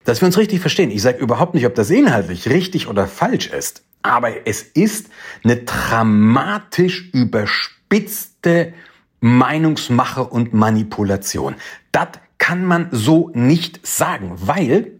Dass 0.04 0.20
wir 0.20 0.26
uns 0.26 0.36
richtig 0.36 0.60
verstehen, 0.60 0.90
ich 0.90 1.02
sage 1.02 1.18
überhaupt 1.18 1.54
nicht, 1.54 1.66
ob 1.66 1.74
das 1.74 1.90
inhaltlich 1.90 2.48
richtig 2.48 2.88
oder 2.88 3.06
falsch 3.06 3.46
ist, 3.46 3.84
aber 4.02 4.46
es 4.46 4.62
ist 4.62 5.08
eine 5.42 5.56
dramatisch 5.56 7.10
überspitzte 7.12 8.74
Meinungsmache 9.20 10.24
und 10.24 10.52
Manipulation. 10.52 11.54
Das 11.90 12.08
kann 12.36 12.64
man 12.66 12.88
so 12.90 13.30
nicht 13.32 13.86
sagen, 13.86 14.32
weil 14.36 14.98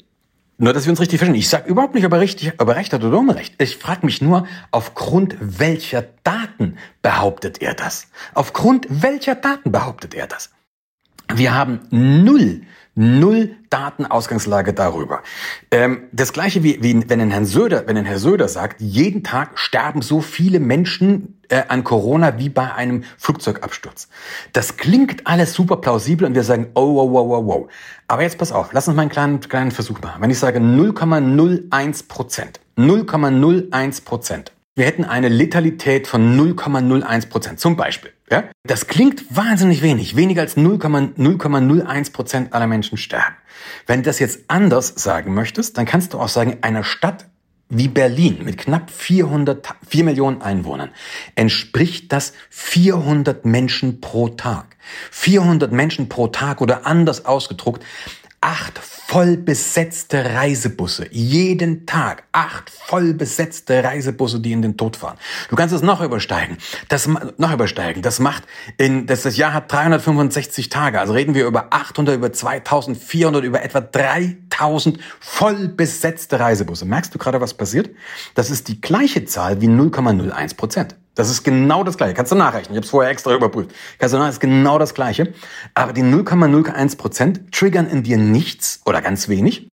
nur, 0.57 0.73
dass 0.73 0.85
wir 0.85 0.91
uns 0.91 1.01
richtig 1.01 1.19
verstehen. 1.19 1.39
Ich 1.39 1.49
sage 1.49 1.69
überhaupt 1.69 1.95
nicht, 1.95 2.07
ob 2.07 2.13
er, 2.13 2.21
richtig, 2.21 2.53
ob 2.59 2.69
er 2.69 2.77
recht 2.77 2.93
hat 2.93 3.03
oder 3.03 3.19
unrecht. 3.19 3.55
Ich 3.59 3.77
frage 3.77 4.07
mich 4.07 4.23
nur, 4.23 4.47
aufgrund 4.71 5.37
welcher 5.41 6.05
Daten 6.23 6.77
behauptet 7.03 7.61
er 7.61 7.75
das? 7.75 8.09
Aufgrund 8.35 8.87
welcher 8.89 9.35
Daten 9.35 9.73
behauptet 9.73 10.15
er 10.15 10.27
das? 10.27 10.51
Wir 11.35 11.55
haben 11.55 11.81
null 11.91 12.63
Null 12.95 13.57
Datenausgangslage 13.71 14.73
darüber. 14.73 15.23
Ähm, 15.71 16.05
das 16.13 16.33
gleiche 16.33 16.63
wie, 16.63 16.81
wie 16.83 17.09
wenn 17.09 17.21
ein 17.21 17.31
Herr 17.31 17.45
Söder, 17.45 17.87
wenn 17.87 17.97
ein 17.97 18.05
Herr 18.05 18.21
Söder 18.21 18.47
sagt, 18.47 18.81
jeden 18.81 19.25
Tag 19.25 19.59
sterben 19.59 20.01
so 20.01 20.21
viele 20.21 20.61
Menschen 20.61 21.41
äh, 21.49 21.63
an 21.69 21.83
Corona 21.83 22.39
wie 22.39 22.49
bei 22.49 22.73
einem 22.73 23.03
Flugzeugabsturz. 23.19 24.09
Das 24.53 24.77
klingt 24.77 25.27
alles 25.27 25.55
super 25.55 25.77
plausibel 25.77 26.27
und 26.27 26.35
wir 26.35 26.45
sagen, 26.45 26.69
oh, 26.75 26.95
wow, 26.95 27.11
wow, 27.11 27.29
wow, 27.29 27.47
wow. 27.47 27.71
Aber 28.07 28.23
jetzt 28.23 28.39
pass 28.39 28.53
auf, 28.53 28.73
lass 28.73 28.87
uns 28.87 28.95
mal 28.97 29.03
einen 29.03 29.11
kleinen, 29.11 29.41
kleinen 29.41 29.71
Versuch 29.73 30.01
machen. 30.01 30.23
Wenn 30.23 30.31
ich 30.31 30.39
sage 30.39 30.61
0,01 30.61 32.07
Prozent, 32.07 32.61
0,01 32.79 34.05
Prozent, 34.05 34.53
wir 34.77 34.87
hätten 34.87 35.05
eine 35.05 35.29
Letalität 35.29 36.09
von 36.09 36.37
0,01 36.37 37.29
Prozent, 37.29 37.61
zum 37.61 37.77
Beispiel. 37.77 38.11
Ja? 38.31 38.45
Das 38.65 38.89
klingt 38.89 39.25
wahnsinnig 39.35 39.83
wenig. 39.83 40.17
Weniger 40.17 40.43
als 40.43 40.57
0,01 40.57 42.13
Prozent 42.13 42.53
aller 42.53 42.67
Menschen 42.67 42.99
sterben. 42.99 43.37
Wenn 43.87 44.01
du 44.01 44.07
das 44.07 44.19
jetzt 44.19 44.41
anders 44.49 44.89
sagen 44.89 45.33
möchtest, 45.33 45.79
dann 45.79 45.87
kannst 45.87 46.13
du 46.13 46.19
auch 46.19 46.29
sagen, 46.29 46.59
einer 46.63 46.83
Stadt 46.83 47.27
wie 47.69 47.89
Berlin 47.89 48.41
mit 48.45 48.59
knapp 48.59 48.91
400, 48.91 49.75
4 49.89 50.05
Millionen 50.05 50.43
Einwohnern 50.43 50.91
entspricht 51.35 52.13
das 52.13 52.35
400 52.51 53.45
Menschen 53.47 54.01
pro 54.01 54.29
Tag. 54.29 54.77
400 55.11 55.73
Menschen 55.73 56.09
pro 56.09 56.29
Tag 56.29 56.61
oder 56.61 56.87
anders 56.87 57.25
ausgedruckt, 57.25 57.83
acht 58.45 58.79
voll 58.79 59.39
besetzte 59.39 60.23
Reisebusse. 60.35 61.07
Jeden 61.11 61.87
Tag 61.87 62.25
acht 62.33 62.69
voll 62.69 63.15
besetzte 63.15 63.83
Reisebusse, 63.83 64.39
die 64.39 64.53
in 64.53 64.61
den 64.61 64.77
Tod 64.77 64.99
fahren. 64.99 65.17
Du 65.49 65.57
kannst 65.57 65.75
es 65.75 65.81
noch 65.81 66.03
übersteigen. 66.03 66.59
Das 66.91 67.09
noch 67.09 67.53
übersteigen. 67.53 68.03
Das 68.03 68.21
macht 68.21 68.45
in 68.77 69.07
das, 69.07 69.23
das 69.23 69.39
Jahr 69.39 69.55
hat 69.55 69.73
365 69.73 70.69
Tage. 70.69 71.01
Also 71.01 71.15
reden 71.15 71.35
wir 71.35 71.47
über 71.47 71.69
800, 71.71 72.17
über 72.17 72.35
2400, 72.35 73.43
über 73.45 73.63
etwa 73.63 73.81
3000 73.81 74.99
voll 75.21 75.69
besetzte 75.69 76.39
Reisebusse. 76.39 76.85
Merkst 76.85 77.15
du 77.15 77.19
gerade, 77.19 77.41
was 77.41 77.55
passiert? 77.55 77.89
Das 78.35 78.51
ist 78.51 78.69
die 78.69 78.83
gleiche 78.83 79.25
Zahl 79.25 79.63
wie 79.63 79.69
0,01 79.69 80.57
Prozent. 80.57 80.97
Das 81.15 81.31
ist 81.31 81.45
genau 81.45 81.85
das 81.85 81.97
Gleiche. 81.97 82.15
Kannst 82.15 82.33
du 82.33 82.37
nachrechnen. 82.37 82.73
Ich 82.73 82.77
habe 82.77 82.85
es 82.85 82.91
vorher 82.91 83.11
extra 83.11 83.35
überprüft. 83.35 83.71
Kannst 83.99 84.15
du 84.15 84.19
nachrechnen, 84.19 84.35
ist 84.35 84.41
genau 84.41 84.79
das 84.79 84.95
Gleiche. 84.95 85.33
Aber 85.75 85.93
die 85.93 86.03
0,01 86.03 86.97
Prozent 86.97 87.53
triggern 87.53 87.89
in 87.89 88.03
dir 88.03 88.19
nichts 88.19 88.81
oder 88.85 89.01
ganz 89.01 89.29
wenig. 89.29 89.69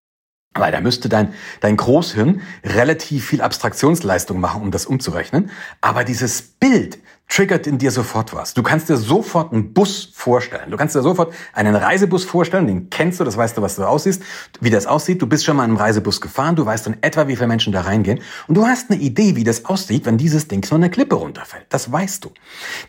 Weil 0.54 0.72
da 0.72 0.80
müsste 0.80 1.08
dein, 1.08 1.32
dein 1.60 1.76
Großhirn 1.76 2.42
relativ 2.64 3.26
viel 3.28 3.40
Abstraktionsleistung 3.40 4.40
machen, 4.40 4.62
um 4.62 4.70
das 4.72 4.84
umzurechnen. 4.84 5.50
Aber 5.80 6.02
dieses 6.02 6.42
Bild, 6.42 6.98
triggert 7.30 7.66
in 7.66 7.78
dir 7.78 7.90
sofort 7.92 8.34
was. 8.34 8.54
Du 8.54 8.62
kannst 8.62 8.88
dir 8.88 8.96
sofort 8.96 9.52
einen 9.52 9.72
Bus 9.72 10.10
vorstellen. 10.12 10.70
Du 10.70 10.76
kannst 10.76 10.94
dir 10.94 11.02
sofort 11.02 11.32
einen 11.54 11.76
Reisebus 11.76 12.24
vorstellen, 12.24 12.66
den 12.66 12.90
kennst 12.90 13.20
du, 13.20 13.24
das 13.24 13.36
weißt 13.36 13.56
du, 13.56 13.62
was 13.62 13.76
du 13.76 13.84
aussiehst, 13.84 14.22
wie 14.60 14.68
das 14.68 14.86
aussieht. 14.86 15.22
Du 15.22 15.26
bist 15.26 15.44
schon 15.44 15.56
mal 15.56 15.64
in 15.64 15.70
einem 15.70 15.78
Reisebus 15.78 16.20
gefahren, 16.20 16.56
du 16.56 16.66
weißt 16.66 16.88
in 16.88 17.02
etwa, 17.02 17.28
wie 17.28 17.36
viele 17.36 17.46
Menschen 17.46 17.72
da 17.72 17.82
reingehen 17.82 18.20
und 18.48 18.56
du 18.56 18.66
hast 18.66 18.90
eine 18.90 19.00
Idee, 19.00 19.36
wie 19.36 19.44
das 19.44 19.64
aussieht, 19.64 20.04
wenn 20.06 20.18
dieses 20.18 20.48
Ding 20.48 20.64
so 20.64 20.74
eine 20.74 20.90
Klippe 20.90 21.14
runterfällt. 21.14 21.66
Das 21.68 21.90
weißt 21.90 22.24
du. 22.24 22.32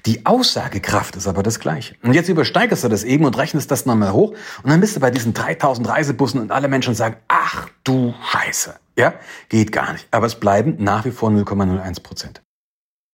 Die 0.07 0.25
Aussagekraft 0.25 1.15
ist 1.15 1.27
aber 1.27 1.43
das 1.43 1.60
Gleiche. 1.60 1.95
Und 2.01 2.13
jetzt 2.13 2.27
übersteigerst 2.27 2.83
du 2.83 2.89
das 2.89 3.03
eben 3.03 3.25
und 3.25 3.38
rechnest 3.38 3.69
das 3.69 3.86
nochmal 3.86 4.12
hoch 4.12 4.33
und 4.63 4.69
dann 4.71 4.81
bist 4.81 4.95
du 4.95 5.00
bei 5.00 5.12
diesen 5.12 5.33
3000 5.33 5.88
Reisebussen 5.88 6.41
und 6.41 6.51
alle 6.51 6.67
Menschen 6.67 6.95
sagen, 6.95 7.17
ach 7.27 7.69
du 7.83 8.15
Scheiße. 8.31 8.75
Ja, 8.98 9.13
geht 9.50 9.71
gar 9.71 9.93
nicht. 9.93 10.07
Aber 10.12 10.25
es 10.25 10.36
bleiben 10.36 10.75
nach 10.79 11.05
wie 11.05 11.12
vor 11.12 11.29
0,01 11.29 12.03
Prozent. 12.03 12.41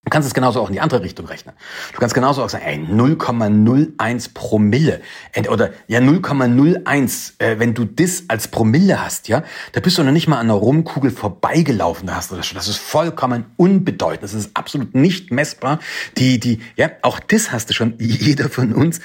Du 0.08 0.10
kannst 0.10 0.26
es 0.26 0.34
genauso 0.34 0.62
auch 0.62 0.70
in 0.70 0.74
die 0.74 0.80
andere 0.80 1.04
Richtung 1.04 1.26
rechnen. 1.26 1.54
Du 1.92 2.00
kannst 2.00 2.16
genauso 2.16 2.42
auch 2.42 2.48
sagen, 2.48 2.64
ey, 2.64 2.78
0,01 2.78 4.34
Promille 4.34 5.02
oder 5.50 5.72
ja 5.88 6.00
0,01, 6.00 7.34
äh, 7.40 7.60
wenn 7.60 7.74
du 7.74 7.84
das 7.84 8.24
als 8.30 8.48
Promille 8.48 9.04
hast, 9.04 9.28
ja, 9.28 9.44
da 9.74 9.82
bist 9.82 9.98
du 9.98 10.04
noch 10.06 10.14
nicht 10.14 10.30
mal 10.30 10.38
an 10.38 10.46
einer 10.46 10.54
Rumkugel 10.54 11.12
vorbeigelaufen, 11.12 12.08
da 12.08 12.16
hast 12.16 12.32
du 12.32 12.38
das 12.38 12.48
schon. 12.48 12.56
Das 12.56 12.70
ist 12.70 12.78
vollkommen 12.78 13.48
unbedeutend. 13.58 14.24
Das 14.24 14.34
ist 14.34 14.52
absolut 14.56 14.96
nicht 14.96 15.30
messbar. 15.32 15.80
Die, 16.18 16.40
die, 16.40 16.62
ja, 16.78 16.90
auch 17.02 17.20
das 17.20 17.52
hast 17.52 17.70
du 17.70 17.74
schon. 17.74 17.96
Jeder 18.00 18.48
von 18.48 18.72
uns 18.72 19.02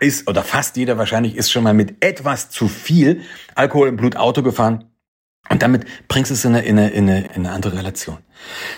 ist 0.00 0.26
oder 0.26 0.42
fast 0.42 0.76
jeder 0.76 0.98
wahrscheinlich 0.98 1.36
ist 1.36 1.52
schon 1.52 1.62
mal 1.62 1.74
mit 1.74 2.04
etwas 2.04 2.50
zu 2.50 2.66
viel 2.66 3.20
Alkohol 3.54 3.86
im 3.86 3.96
Blut 3.96 4.16
Auto 4.16 4.42
gefahren 4.42 4.89
und 5.48 5.62
damit 5.62 5.84
bringst 6.08 6.30
du 6.30 6.34
es 6.34 6.44
in 6.44 6.54
eine, 6.54 6.64
in 6.64 6.78
eine, 6.78 6.90
in 6.90 7.08
eine, 7.08 7.26
in 7.26 7.46
eine 7.46 7.50
andere 7.50 7.76
Relation. 7.76 8.18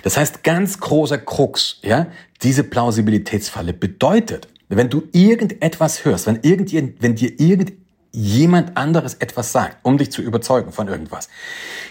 Das 0.03 0.17
heißt, 0.17 0.43
ganz 0.43 0.79
großer 0.79 1.19
Krux, 1.19 1.81
ja, 1.83 2.07
diese 2.43 2.65
Plausibilitätsfalle 2.65 3.73
bedeutet, 3.73 4.49
wenn 4.69 4.89
du 4.89 5.03
irgendetwas 5.13 6.05
hörst, 6.05 6.27
wenn, 6.27 6.41
irgend, 6.43 6.73
wenn 7.03 7.15
dir 7.15 7.39
irgendjemand 7.39 8.77
anderes 8.77 9.15
etwas 9.15 9.53
sagt, 9.53 9.79
um 9.83 9.99
dich 9.99 10.11
zu 10.11 10.23
überzeugen 10.23 10.73
von 10.73 10.89
irgendwas, 10.89 11.29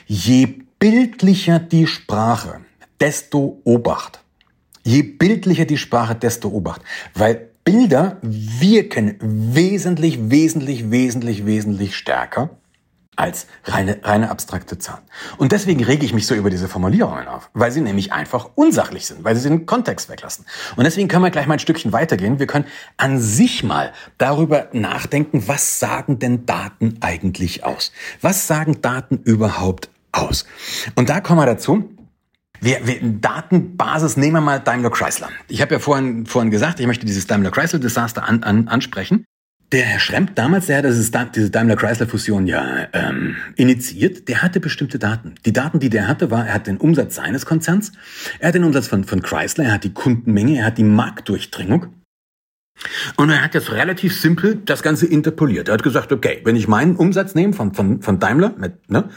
je 0.07 0.47
bildlicher 0.79 1.59
die 1.59 1.85
Sprache, 1.85 2.61
desto 2.99 3.61
Obacht. 3.63 4.23
Je 4.83 5.03
bildlicher 5.03 5.65
die 5.65 5.77
Sprache, 5.77 6.15
desto 6.15 6.49
Obacht. 6.49 6.81
Weil 7.13 7.49
Bilder 7.63 8.17
wirken 8.23 9.17
wesentlich, 9.21 10.31
wesentlich, 10.31 10.89
wesentlich, 10.89 11.45
wesentlich 11.45 11.95
stärker 11.95 12.57
als 13.21 13.47
reine, 13.65 13.99
reine 14.03 14.31
abstrakte 14.31 14.77
Zahlen. 14.77 15.03
Und 15.37 15.51
deswegen 15.51 15.83
rege 15.83 16.03
ich 16.03 16.13
mich 16.13 16.25
so 16.25 16.35
über 16.35 16.49
diese 16.49 16.67
Formulierungen 16.67 17.27
auf, 17.27 17.49
weil 17.53 17.71
sie 17.71 17.81
nämlich 17.81 18.11
einfach 18.11 18.49
unsachlich 18.55 19.05
sind, 19.05 19.23
weil 19.23 19.35
sie 19.35 19.47
den 19.47 19.65
Kontext 19.65 20.09
weglassen. 20.09 20.45
Und 20.75 20.83
deswegen 20.83 21.07
können 21.07 21.23
wir 21.23 21.29
gleich 21.29 21.47
mal 21.47 21.53
ein 21.53 21.59
Stückchen 21.59 21.93
weitergehen. 21.93 22.39
Wir 22.39 22.47
können 22.47 22.65
an 22.97 23.19
sich 23.19 23.63
mal 23.63 23.93
darüber 24.17 24.67
nachdenken, 24.73 25.47
was 25.47 25.79
sagen 25.79 26.19
denn 26.19 26.45
Daten 26.45 26.97
eigentlich 27.01 27.63
aus? 27.63 27.91
Was 28.21 28.47
sagen 28.47 28.81
Daten 28.81 29.17
überhaupt 29.17 29.89
aus? 30.11 30.45
Und 30.95 31.09
da 31.09 31.21
kommen 31.21 31.39
wir 31.39 31.45
dazu, 31.45 31.95
wir, 32.59 32.85
wir, 32.85 32.99
Datenbasis 33.01 34.17
nehmen 34.17 34.33
wir 34.33 34.41
mal 34.41 34.59
Daimler 34.59 34.91
Chrysler. 34.91 35.29
Ich 35.47 35.61
habe 35.61 35.73
ja 35.73 35.79
vorhin, 35.79 36.27
vorhin 36.27 36.51
gesagt, 36.51 36.79
ich 36.79 36.85
möchte 36.85 37.05
dieses 37.05 37.25
Daimler 37.25 37.49
Chrysler 37.49 37.79
Desaster 37.79 38.27
an, 38.27 38.43
an, 38.43 38.67
ansprechen. 38.67 39.25
Der 39.71 39.85
Herr 39.85 39.99
Schremp 39.99 40.35
damals, 40.35 40.65
der 40.65 40.79
hat 40.79 40.85
dieses, 40.85 41.11
diese 41.33 41.49
Daimler-Chrysler-Fusion 41.49 42.45
ja 42.45 42.87
ähm, 42.91 43.37
initiiert, 43.55 44.27
der 44.27 44.41
hatte 44.41 44.59
bestimmte 44.59 44.99
Daten. 44.99 45.35
Die 45.45 45.53
Daten, 45.53 45.79
die 45.79 45.89
der 45.89 46.09
hatte, 46.09 46.29
war, 46.29 46.45
er 46.45 46.55
hat 46.55 46.67
den 46.67 46.75
Umsatz 46.75 47.15
seines 47.15 47.45
Konzerns, 47.45 47.93
er 48.39 48.49
hat 48.49 48.55
den 48.55 48.65
Umsatz 48.65 48.87
von, 48.87 49.05
von 49.05 49.21
Chrysler, 49.21 49.65
er 49.65 49.73
hat 49.73 49.85
die 49.85 49.93
Kundenmenge, 49.93 50.59
er 50.59 50.65
hat 50.65 50.77
die 50.77 50.83
Marktdurchdringung. 50.83 51.87
Und 53.15 53.29
er 53.29 53.43
hat 53.43 53.53
jetzt 53.53 53.71
relativ 53.71 54.19
simpel 54.19 54.55
das 54.65 54.83
Ganze 54.83 55.05
interpoliert. 55.05 55.69
Er 55.69 55.75
hat 55.75 55.83
gesagt, 55.83 56.11
okay, 56.11 56.41
wenn 56.43 56.55
ich 56.57 56.67
meinen 56.67 56.97
Umsatz 56.97 57.33
nehme 57.33 57.53
von, 57.53 57.73
von, 57.73 58.01
von 58.01 58.19
Daimler, 58.19 58.53
mit, 58.57 58.89
ne, 58.89 59.07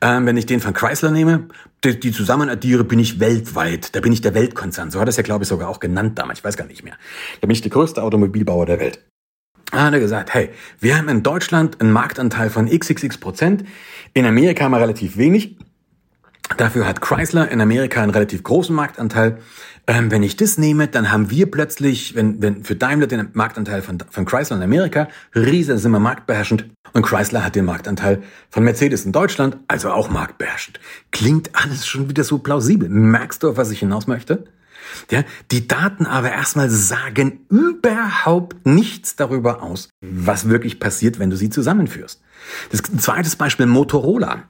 ähm, 0.00 0.26
wenn 0.26 0.36
ich 0.36 0.46
den 0.46 0.60
von 0.60 0.74
Chrysler 0.74 1.10
nehme, 1.10 1.48
die, 1.82 1.98
die 1.98 2.12
zusammen 2.12 2.48
addiere, 2.48 2.84
bin 2.84 3.00
ich 3.00 3.18
weltweit. 3.18 3.96
Da 3.96 4.00
bin 4.00 4.12
ich 4.12 4.20
der 4.20 4.34
Weltkonzern. 4.34 4.92
So 4.92 5.00
hat 5.00 5.08
er 5.08 5.10
es 5.10 5.16
ja, 5.16 5.24
glaube 5.24 5.42
ich, 5.42 5.48
sogar 5.48 5.68
auch 5.68 5.80
genannt 5.80 6.18
damals. 6.18 6.40
Ich 6.40 6.44
weiß 6.44 6.56
gar 6.56 6.66
nicht 6.66 6.84
mehr. 6.84 6.94
Da 7.40 7.46
bin 7.48 7.52
ich 7.52 7.62
der 7.62 7.72
größte 7.72 8.00
Automobilbauer 8.00 8.66
der 8.66 8.78
Welt 8.78 9.00
hat 9.82 9.92
er 9.92 10.00
gesagt, 10.00 10.32
hey, 10.34 10.50
wir 10.80 10.96
haben 10.96 11.08
in 11.08 11.22
Deutschland 11.22 11.80
einen 11.80 11.92
Marktanteil 11.92 12.50
von 12.50 12.66
xxx 12.66 13.18
Prozent, 13.18 13.64
in 14.12 14.26
Amerika 14.26 14.68
mal 14.68 14.80
relativ 14.80 15.16
wenig. 15.16 15.56
Dafür 16.56 16.86
hat 16.86 17.00
Chrysler 17.00 17.50
in 17.50 17.60
Amerika 17.60 18.02
einen 18.02 18.10
relativ 18.10 18.42
großen 18.42 18.74
Marktanteil. 18.74 19.38
Ähm, 19.86 20.10
wenn 20.10 20.22
ich 20.22 20.36
das 20.36 20.56
nehme, 20.56 20.88
dann 20.88 21.10
haben 21.10 21.30
wir 21.30 21.50
plötzlich, 21.50 22.14
wenn, 22.14 22.40
wenn 22.40 22.64
für 22.64 22.76
Daimler 22.76 23.06
den 23.06 23.28
Marktanteil 23.32 23.82
von, 23.82 23.98
von 24.10 24.24
Chrysler 24.24 24.56
in 24.56 24.62
Amerika, 24.62 25.08
Riese 25.34 25.76
sind 25.78 25.92
wir 25.92 26.00
marktbeherrschend 26.00 26.66
und 26.92 27.02
Chrysler 27.02 27.44
hat 27.44 27.54
den 27.54 27.64
Marktanteil 27.64 28.22
von 28.50 28.62
Mercedes 28.64 29.04
in 29.04 29.12
Deutschland, 29.12 29.58
also 29.68 29.90
auch 29.90 30.08
marktbeherrschend. 30.08 30.80
Klingt 31.10 31.50
alles 31.54 31.86
schon 31.86 32.08
wieder 32.08 32.24
so 32.24 32.38
plausibel. 32.38 32.88
Merkst 32.88 33.42
du, 33.42 33.50
auf 33.50 33.56
was 33.56 33.70
ich 33.70 33.80
hinaus 33.80 34.06
möchte? 34.06 34.44
Ja, 35.10 35.24
die 35.50 35.68
Daten 35.68 36.06
aber 36.06 36.30
erstmal 36.30 36.70
sagen 36.70 37.46
überhaupt 37.48 38.66
nichts 38.66 39.16
darüber 39.16 39.62
aus, 39.62 39.88
was 40.00 40.48
wirklich 40.48 40.80
passiert, 40.80 41.18
wenn 41.18 41.30
du 41.30 41.36
sie 41.36 41.50
zusammenführst. 41.50 42.20
Das 42.70 42.82
zweite 42.82 43.36
Beispiel 43.36 43.66
Motorola. 43.66 44.44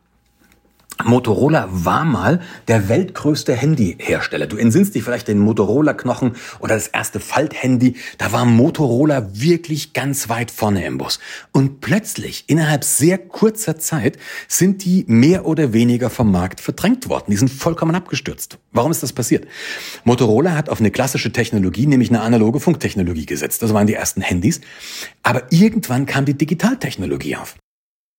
Motorola 1.03 1.69
war 1.71 2.05
mal 2.05 2.41
der 2.69 2.89
weltgrößte 2.89 3.55
Handyhersteller. 3.55 4.47
Du 4.47 4.57
entsinnst 4.57 4.95
dich 4.95 5.03
vielleicht 5.03 5.27
den 5.27 5.39
Motorola-Knochen 5.39 6.33
oder 6.61 6.75
das 6.75 6.87
erste 6.87 7.19
Falthandy. 7.19 7.97
Da 8.17 8.31
war 8.33 8.45
Motorola 8.45 9.29
wirklich 9.33 9.93
ganz 9.93 10.29
weit 10.29 10.53
vorne 10.53 10.85
im 10.85 10.99
Bus. 10.99 11.19
Und 11.53 11.81
plötzlich, 11.81 12.45
innerhalb 12.47 12.85
sehr 12.85 13.19
kurzer 13.19 13.77
Zeit, 13.79 14.19
sind 14.47 14.85
die 14.85 15.05
mehr 15.09 15.47
oder 15.47 15.73
weniger 15.73 16.11
vom 16.11 16.31
Markt 16.31 16.61
verdrängt 16.61 17.09
worden. 17.09 17.31
Die 17.31 17.37
sind 17.37 17.51
vollkommen 17.51 17.97
abgestürzt. 17.97 18.59
Warum 18.71 18.93
ist 18.93 19.03
das 19.03 19.13
passiert? 19.13 19.49
Motorola 20.05 20.53
hat 20.53 20.69
auf 20.69 20.79
eine 20.79 20.93
klassische 20.93 21.33
Technologie, 21.33 21.87
nämlich 21.87 22.11
eine 22.11 22.21
analoge 22.21 22.61
Funktechnologie 22.61 23.27
gesetzt. 23.27 23.63
Das 23.63 23.75
waren 23.75 23.89
die 23.89 23.95
ersten 23.95 24.21
Handys. 24.21 24.61
Aber 25.25 25.43
irgendwann 25.51 26.07
kam 26.07 26.25
die 26.25 26.35
Digitaltechnologie 26.35 27.37
auf. 27.37 27.57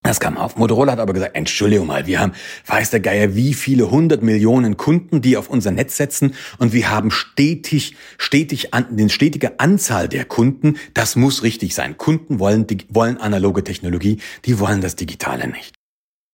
Das 0.06 0.20
kam 0.20 0.38
auf. 0.38 0.56
Motorola 0.56 0.92
hat 0.92 1.00
aber 1.00 1.14
gesagt, 1.14 1.36
Entschuldigung 1.36 1.88
mal, 1.88 2.06
wir 2.06 2.20
haben, 2.20 2.34
weiß 2.68 2.92
der 2.92 3.00
Geier, 3.00 3.36
wie 3.36 3.56
viele 3.56 3.90
hundert 3.90 4.22
Millionen 4.22 4.78
Kunden, 4.78 5.22
die 5.22 5.36
auf 5.36 5.50
unser 5.50 5.72
Netz 5.72 5.98
setzen 5.98 6.36
und 6.60 6.74
wir 6.74 6.92
haben 6.92 7.10
stetig, 7.10 7.96
stetig 8.18 8.74
an, 8.74 8.96
den 8.96 9.10
stetige 9.10 9.60
Anzahl 9.60 10.08
der 10.08 10.26
Kunden. 10.26 10.78
Das 10.94 11.16
muss 11.16 11.42
richtig 11.44 11.74
sein. 11.74 11.98
Kunden 11.98 12.40
wollen, 12.40 12.68
wollen 12.90 13.18
analoge 13.18 13.64
Technologie, 13.64 14.20
die 14.46 14.60
wollen 14.60 14.82
das 14.82 14.96
Digitale 14.96 15.48
nicht. 15.48 15.75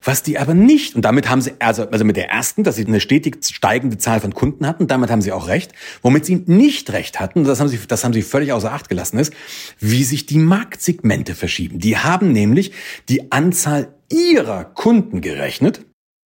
Was 0.03 0.23
die 0.23 0.39
aber 0.39 0.55
nicht, 0.55 0.95
und 0.95 1.03
damit 1.03 1.29
haben 1.29 1.41
sie, 1.41 1.53
also, 1.59 1.87
also 1.89 2.03
mit 2.03 2.17
der 2.17 2.29
ersten, 2.29 2.63
dass 2.63 2.75
sie 2.75 2.85
eine 2.85 2.99
stetig 2.99 3.45
steigende 3.45 3.99
Zahl 3.99 4.19
von 4.19 4.33
Kunden 4.33 4.65
hatten, 4.65 4.87
damit 4.87 5.11
haben 5.11 5.21
sie 5.21 5.31
auch 5.31 5.47
recht. 5.47 5.73
Womit 6.01 6.25
sie 6.25 6.43
nicht 6.47 6.91
recht 6.91 7.19
hatten, 7.19 7.43
das 7.43 7.59
haben 7.59 7.67
sie, 7.67 7.79
das 7.87 8.03
haben 8.03 8.13
sie 8.13 8.23
völlig 8.23 8.51
außer 8.51 8.71
Acht 8.71 8.89
gelassen, 8.89 9.19
ist, 9.19 9.33
wie 9.79 10.03
sich 10.03 10.25
die 10.25 10.39
Marktsegmente 10.39 11.35
verschieben. 11.35 11.77
Die 11.77 11.97
haben 11.97 12.31
nämlich 12.31 12.71
die 13.09 13.31
Anzahl 13.31 13.93
ihrer 14.11 14.65
Kunden 14.65 15.21
gerechnet, 15.21 15.85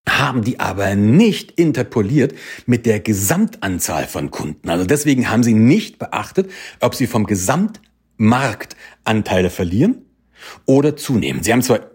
haben 0.08 0.44
die 0.44 0.60
aber 0.60 0.94
nicht 0.94 1.52
interpoliert 1.52 2.34
mit 2.66 2.86
der 2.86 3.00
Gesamtanzahl 3.00 4.06
von 4.06 4.30
Kunden. 4.30 4.68
Also 4.68 4.84
deswegen 4.84 5.30
haben 5.30 5.42
sie 5.42 5.54
nicht 5.54 5.98
beachtet, 5.98 6.50
ob 6.80 6.94
sie 6.94 7.06
vom 7.06 7.26
Gesamtmarkt 7.26 8.76
Anteile 9.02 9.50
verlieren 9.50 10.04
oder 10.66 10.96
zunehmen. 10.96 11.42
Sie 11.42 11.52
haben 11.52 11.62
zwar 11.62 11.90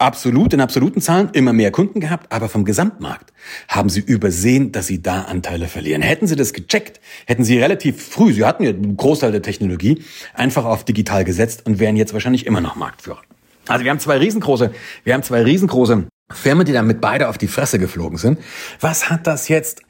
absolut, 0.00 0.52
in 0.52 0.60
absoluten 0.60 1.00
Zahlen 1.00 1.30
immer 1.32 1.52
mehr 1.52 1.70
Kunden 1.70 2.00
gehabt, 2.00 2.32
aber 2.32 2.48
vom 2.48 2.64
Gesamtmarkt 2.64 3.32
haben 3.68 3.88
sie 3.88 4.00
übersehen, 4.00 4.72
dass 4.72 4.86
sie 4.86 5.02
da 5.02 5.22
Anteile 5.22 5.68
verlieren. 5.68 6.02
Hätten 6.02 6.26
sie 6.26 6.36
das 6.36 6.52
gecheckt, 6.52 7.00
hätten 7.26 7.44
sie 7.44 7.58
relativ 7.58 8.02
früh, 8.02 8.32
sie 8.32 8.44
hatten 8.44 8.64
ja 8.64 8.70
einen 8.70 8.96
Großteil 8.96 9.32
der 9.32 9.42
Technologie, 9.42 10.02
einfach 10.34 10.64
auf 10.64 10.84
digital 10.84 11.24
gesetzt 11.24 11.66
und 11.66 11.78
wären 11.78 11.96
jetzt 11.96 12.12
wahrscheinlich 12.12 12.46
immer 12.46 12.60
noch 12.60 12.76
Marktführer. 12.76 13.22
Also 13.68 13.84
wir 13.84 13.90
haben 13.90 14.00
zwei 14.00 14.16
riesengroße, 14.16 14.72
wir 15.04 15.14
haben 15.14 15.22
zwei 15.22 15.42
riesengroße 15.42 16.06
Firmen, 16.32 16.66
die 16.66 16.72
damit 16.72 17.00
beide 17.00 17.28
auf 17.28 17.38
die 17.38 17.48
Fresse 17.48 17.78
geflogen 17.78 18.18
sind. 18.18 18.38
Was 18.80 19.10
hat 19.10 19.26
das 19.26 19.48
jetzt 19.48 19.82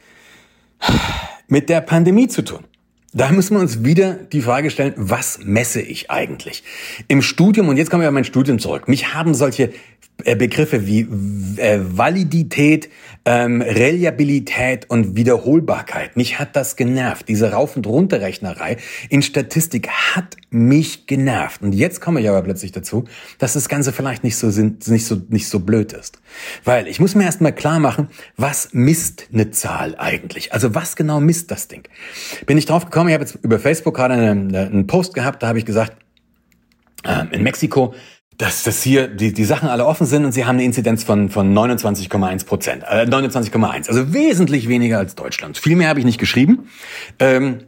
mit 1.49 1.69
der 1.69 1.81
Pandemie 1.81 2.29
zu 2.29 2.43
tun? 2.43 2.65
Da 3.13 3.33
müssen 3.33 3.57
wir 3.57 3.61
uns 3.61 3.83
wieder 3.83 4.15
die 4.15 4.41
Frage 4.41 4.71
stellen, 4.71 4.95
was 4.97 5.41
messe 5.43 5.81
ich 5.81 6.13
eigentlich? 6.13 6.63
Im 7.09 7.23
Studium, 7.23 7.69
und 7.69 7.77
jetzt 7.77 7.91
kommen 7.91 8.03
wir 8.03 8.09
auf 8.09 8.15
mein 8.15 8.25
Studium 8.25 8.61
zurück, 8.61 8.87
mich 8.87 9.15
haben 9.15 9.35
solche 9.35 9.73
Begriffe 10.37 10.87
wie 10.87 11.01
äh, 11.57 11.81
Validität, 11.81 12.89
ähm, 13.25 13.61
Reliabilität 13.63 14.89
und 14.89 15.17
Wiederholbarkeit. 15.17 16.17
Mich 16.17 16.39
hat 16.39 16.57
das 16.57 16.77
genervt. 16.77 17.29
Diese 17.29 17.53
Rauf- 17.53 17.77
und 17.77 17.87
Runterrechnerei 17.87 18.79
in 19.09 19.23
Statistik 19.23 19.89
hat 19.89 20.37
mich 20.51 21.07
genervt. 21.07 21.63
Und 21.63 21.73
jetzt 21.75 22.01
komme 22.01 22.21
ich 22.21 22.29
aber 22.29 22.43
plötzlich 22.43 22.73
dazu, 22.73 23.05
dass 23.39 23.53
das 23.53 23.69
Ganze 23.69 23.93
vielleicht 23.93 24.25
nicht 24.25 24.37
so, 24.37 24.49
nicht 24.49 25.07
so, 25.07 25.21
nicht 25.29 25.49
so 25.49 25.61
blöd 25.61 25.93
ist. 25.93 26.21
Weil 26.65 26.89
ich 26.89 26.99
muss 26.99 27.15
mir 27.15 27.25
erstmal 27.25 27.55
klar 27.55 27.79
machen, 27.79 28.09
was 28.37 28.71
misst 28.73 29.29
eine 29.33 29.51
Zahl 29.51 29.95
eigentlich? 29.99 30.53
Also 30.53 30.75
was 30.75 30.97
genau 30.97 31.21
misst 31.21 31.51
das 31.51 31.69
Ding? 31.69 31.89
Bin 32.47 32.59
ich 32.59 32.67
drauf 32.67 32.85
gekommen, 32.85 33.09
ich 33.09 33.15
habe 33.15 33.25
jetzt 33.25 33.39
über 33.43 33.59
Facebook 33.59 33.95
gerade 33.95 34.15
einen, 34.15 34.55
einen 34.55 34.87
Post 34.87 35.15
gehabt, 35.15 35.43
da 35.43 35.49
habe 35.49 35.59
ich 35.59 35.65
gesagt, 35.65 35.93
äh, 37.05 37.25
in 37.35 37.43
Mexiko 37.43 37.95
dass, 38.41 38.63
dass 38.63 38.83
hier 38.83 39.07
die, 39.07 39.33
die 39.33 39.45
Sachen 39.45 39.69
alle 39.69 39.85
offen 39.85 40.07
sind 40.07 40.25
und 40.25 40.33
sie 40.33 40.47
haben 40.47 40.57
eine 40.57 40.65
Inzidenz 40.65 41.05
von, 41.05 41.29
von 41.29 41.53
29,1 41.53 42.47
Prozent. 42.47 42.85
Äh, 42.85 43.05
29,1. 43.05 43.89
Also 43.89 44.15
wesentlich 44.15 44.67
weniger 44.69 44.99
als 44.99 45.15
Deutschland. 45.15 45.59
Viel 45.59 45.77
mehr 45.77 45.89
habe 45.89 45.99
ich 45.99 46.07
nicht 46.07 46.19
geschrieben. 46.19 46.71
Ähm, 47.19 47.59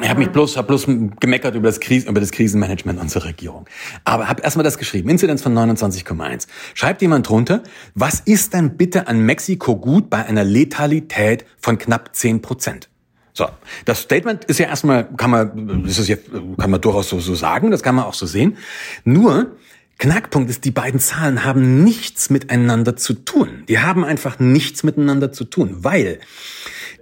ich 0.00 0.08
habe 0.08 0.18
mich 0.18 0.30
bloß, 0.30 0.56
hab 0.56 0.66
bloß 0.66 0.86
gemeckert 1.20 1.54
über 1.54 1.68
das, 1.68 1.78
Krisen, 1.78 2.08
über 2.08 2.20
das 2.20 2.32
Krisenmanagement 2.32 2.98
unserer 2.98 3.26
Regierung. 3.26 3.66
Aber 4.04 4.28
habe 4.28 4.42
erstmal 4.42 4.64
das 4.64 4.78
geschrieben. 4.78 5.08
Inzidenz 5.10 5.42
von 5.42 5.56
29,1. 5.56 6.46
Schreibt 6.74 7.02
jemand 7.02 7.28
drunter, 7.28 7.62
was 7.94 8.20
ist 8.20 8.54
denn 8.54 8.76
bitte 8.76 9.06
an 9.06 9.20
Mexiko 9.20 9.76
gut 9.76 10.10
bei 10.10 10.24
einer 10.24 10.42
Letalität 10.42 11.44
von 11.58 11.78
knapp 11.78 12.16
10 12.16 12.42
Prozent? 12.42 12.88
So, 13.32 13.46
das 13.84 14.00
Statement 14.00 14.44
ist 14.46 14.58
ja 14.58 14.66
erstmal, 14.66 15.04
kann 15.16 15.30
man, 15.30 15.84
das 15.84 15.98
ist 15.98 16.08
ja, 16.08 16.16
kann 16.58 16.70
man 16.70 16.80
durchaus 16.80 17.08
so, 17.08 17.20
so 17.20 17.34
sagen, 17.34 17.70
das 17.70 17.82
kann 17.82 17.94
man 17.94 18.04
auch 18.06 18.14
so 18.14 18.26
sehen. 18.26 18.56
Nur, 19.04 19.52
Knackpunkt 20.00 20.48
ist, 20.48 20.64
die 20.64 20.70
beiden 20.70 20.98
Zahlen 20.98 21.44
haben 21.44 21.84
nichts 21.84 22.30
miteinander 22.30 22.96
zu 22.96 23.12
tun. 23.12 23.64
Die 23.68 23.80
haben 23.80 24.02
einfach 24.02 24.38
nichts 24.38 24.82
miteinander 24.82 25.30
zu 25.30 25.44
tun, 25.44 25.84
weil 25.84 26.20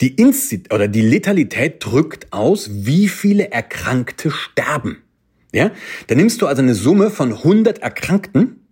die 0.00 0.14
Inzid 0.14 0.74
oder 0.74 0.88
die 0.88 1.00
Letalität 1.00 1.76
drückt 1.78 2.32
aus, 2.32 2.68
wie 2.72 3.08
viele 3.08 3.52
Erkrankte 3.52 4.32
sterben. 4.32 4.98
Ja? 5.52 5.70
Da 6.08 6.16
nimmst 6.16 6.42
du 6.42 6.48
also 6.48 6.60
eine 6.60 6.74
Summe 6.74 7.10
von 7.10 7.32
100 7.32 7.78
Erkrankten, 7.78 8.66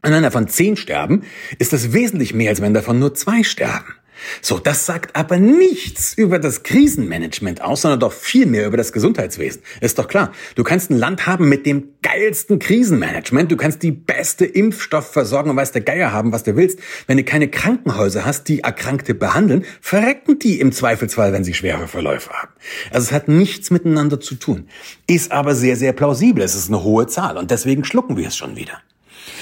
an 0.00 0.12
einer 0.12 0.30
von 0.30 0.46
10 0.46 0.76
sterben, 0.76 1.24
ist 1.58 1.72
das 1.72 1.92
wesentlich 1.92 2.34
mehr, 2.34 2.50
als 2.50 2.60
wenn 2.60 2.74
davon 2.74 3.00
nur 3.00 3.14
zwei 3.14 3.42
sterben. 3.42 3.94
So, 4.40 4.58
das 4.58 4.86
sagt 4.86 5.16
aber 5.16 5.38
nichts 5.38 6.14
über 6.14 6.38
das 6.38 6.62
Krisenmanagement 6.62 7.62
aus, 7.62 7.82
sondern 7.82 8.00
doch 8.00 8.12
viel 8.12 8.46
mehr 8.46 8.66
über 8.66 8.76
das 8.76 8.92
Gesundheitswesen. 8.92 9.62
Ist 9.80 9.98
doch 9.98 10.08
klar. 10.08 10.32
Du 10.54 10.64
kannst 10.64 10.90
ein 10.90 10.98
Land 10.98 11.26
haben 11.26 11.48
mit 11.48 11.66
dem 11.66 11.88
geilsten 12.02 12.58
Krisenmanagement. 12.58 13.50
Du 13.50 13.56
kannst 13.56 13.82
die 13.82 13.92
beste 13.92 14.44
Impfstoffversorgung, 14.44 15.56
weiß 15.56 15.72
der 15.72 15.82
Geier 15.82 16.12
haben, 16.12 16.32
was 16.32 16.42
du 16.42 16.56
willst. 16.56 16.78
Wenn 17.06 17.16
du 17.16 17.24
keine 17.24 17.48
Krankenhäuser 17.48 18.24
hast, 18.24 18.48
die 18.48 18.60
Erkrankte 18.60 19.14
behandeln, 19.14 19.64
verrecken 19.80 20.38
die 20.38 20.60
im 20.60 20.72
Zweifelsfall, 20.72 21.32
wenn 21.32 21.44
sie 21.44 21.54
schwere 21.54 21.88
Verläufe 21.88 22.30
haben. 22.30 22.52
Also 22.90 23.06
es 23.06 23.12
hat 23.12 23.28
nichts 23.28 23.70
miteinander 23.70 24.20
zu 24.20 24.34
tun. 24.34 24.68
Ist 25.06 25.32
aber 25.32 25.54
sehr, 25.54 25.76
sehr 25.76 25.92
plausibel. 25.92 26.42
Es 26.42 26.54
ist 26.54 26.68
eine 26.68 26.82
hohe 26.82 27.06
Zahl 27.06 27.36
und 27.36 27.50
deswegen 27.50 27.84
schlucken 27.84 28.16
wir 28.16 28.28
es 28.28 28.36
schon 28.36 28.56
wieder. 28.56 28.80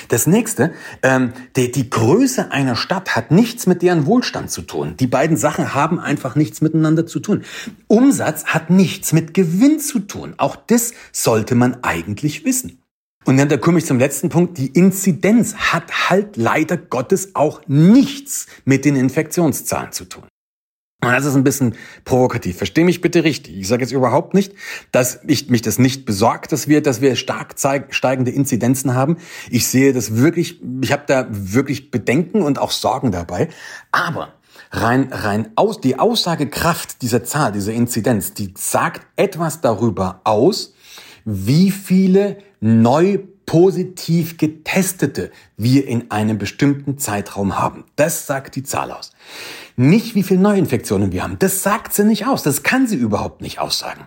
Das 0.09 0.27
nächste, 0.27 0.73
ähm, 1.03 1.33
die, 1.57 1.71
die 1.71 1.91
Größe 1.91 2.51
einer 2.51 2.77
Stadt 2.77 3.17
hat 3.17 3.31
nichts 3.31 3.67
mit 3.67 3.83
deren 3.83 4.07
Wohlstand 4.07 4.51
zu 4.51 4.63
tun. 4.63 4.97
Die 4.99 5.07
beiden 5.07 5.37
Sachen 5.37 5.75
haben 5.75 5.99
einfach 5.99 6.35
nichts 6.35 6.61
miteinander 6.61 7.07
zu 7.07 7.21
tun. 7.21 7.45
Umsatz 7.87 8.47
hat 8.47 8.71
nichts 8.71 9.13
mit 9.13 9.35
Gewinn 9.35 9.81
zu 9.81 10.01
tun. 10.01 10.35
Auch 10.37 10.57
das 10.57 10.93
sollte 11.13 11.55
man 11.55 11.83
eigentlich 11.83 12.45
wissen. 12.45 12.83
Und 13.25 13.37
dann 13.37 13.49
da 13.49 13.57
komme 13.57 13.79
ich 13.79 13.87
zum 13.87 13.99
letzten 13.99 14.29
Punkt. 14.29 14.59
Die 14.59 14.69
Inzidenz 14.69 15.55
hat 15.55 16.11
halt 16.11 16.37
leider 16.37 16.77
Gottes 16.77 17.35
auch 17.35 17.61
nichts 17.67 18.47
mit 18.65 18.85
den 18.85 18.97
Infektionszahlen 18.97 19.93
zu 19.93 20.07
tun. 20.07 20.25
Und 21.03 21.13
das 21.13 21.25
ist 21.25 21.35
ein 21.35 21.45
bisschen 21.45 21.75
provokativ. 22.05 22.59
Versteh 22.59 22.85
mich 22.85 23.01
bitte 23.01 23.25
richtig. 23.25 23.57
Ich 23.57 23.69
sage 23.69 23.83
jetzt 23.83 23.93
überhaupt 23.93 24.35
nicht, 24.35 24.53
dass 24.93 25.21
ich 25.27 25.49
mich 25.49 25.63
das 25.63 25.79
nicht 25.79 26.05
besorgt, 26.05 26.53
dass 26.53 26.69
wir, 26.69 26.83
dass 26.83 27.01
wir 27.01 27.17
stark 27.17 27.55
steigende 27.89 28.31
Inzidenzen 28.31 28.95
haben. 28.95 29.17
Ich 29.51 29.67
sehe 29.67 29.95
das 29.95 30.17
wirklich, 30.17 30.61
ich 30.83 30.93
habe 30.93 31.05
da 31.07 31.27
wirklich 31.31 31.91
Bedenken 31.91 32.43
und 32.43 32.59
auch 32.59 32.71
Sorgen 32.71 33.13
dabei. 33.13 33.49
Aber 33.93 34.35
rein, 34.73 35.09
rein 35.11 35.49
aus, 35.55 35.81
die 35.81 35.99
Aussagekraft 35.99 37.01
dieser 37.01 37.25
Zahl, 37.25 37.53
dieser 37.53 37.73
Inzidenz, 37.73 38.35
die 38.35 38.53
sagt 38.57 39.07
etwas 39.17 39.63
darüber 39.63 40.21
aus, 40.25 40.75
wie 41.25 41.71
viele 41.71 42.39
neu 42.61 43.21
positiv 43.47 44.37
getestete 44.37 45.33
wir 45.57 45.89
in 45.89 46.11
einem 46.13 46.39
bestimmten 46.39 46.99
Zeitraum 46.99 47.59
haben. 47.59 47.85
Das 47.97 48.27
sagt 48.27 48.55
die 48.55 48.63
Zahl 48.63 48.93
aus. 48.93 49.11
Nicht, 49.81 50.15
wie 50.15 50.23
viele 50.23 50.41
Neuinfektionen 50.41 51.11
wir 51.11 51.23
haben. 51.23 51.39
Das 51.39 51.63
sagt 51.63 51.95
sie 51.95 52.05
nicht 52.05 52.27
aus. 52.27 52.43
Das 52.43 52.63
kann 52.63 52.87
sie 52.87 52.97
überhaupt 52.97 53.41
nicht 53.41 53.61
aussagen. 53.61 54.07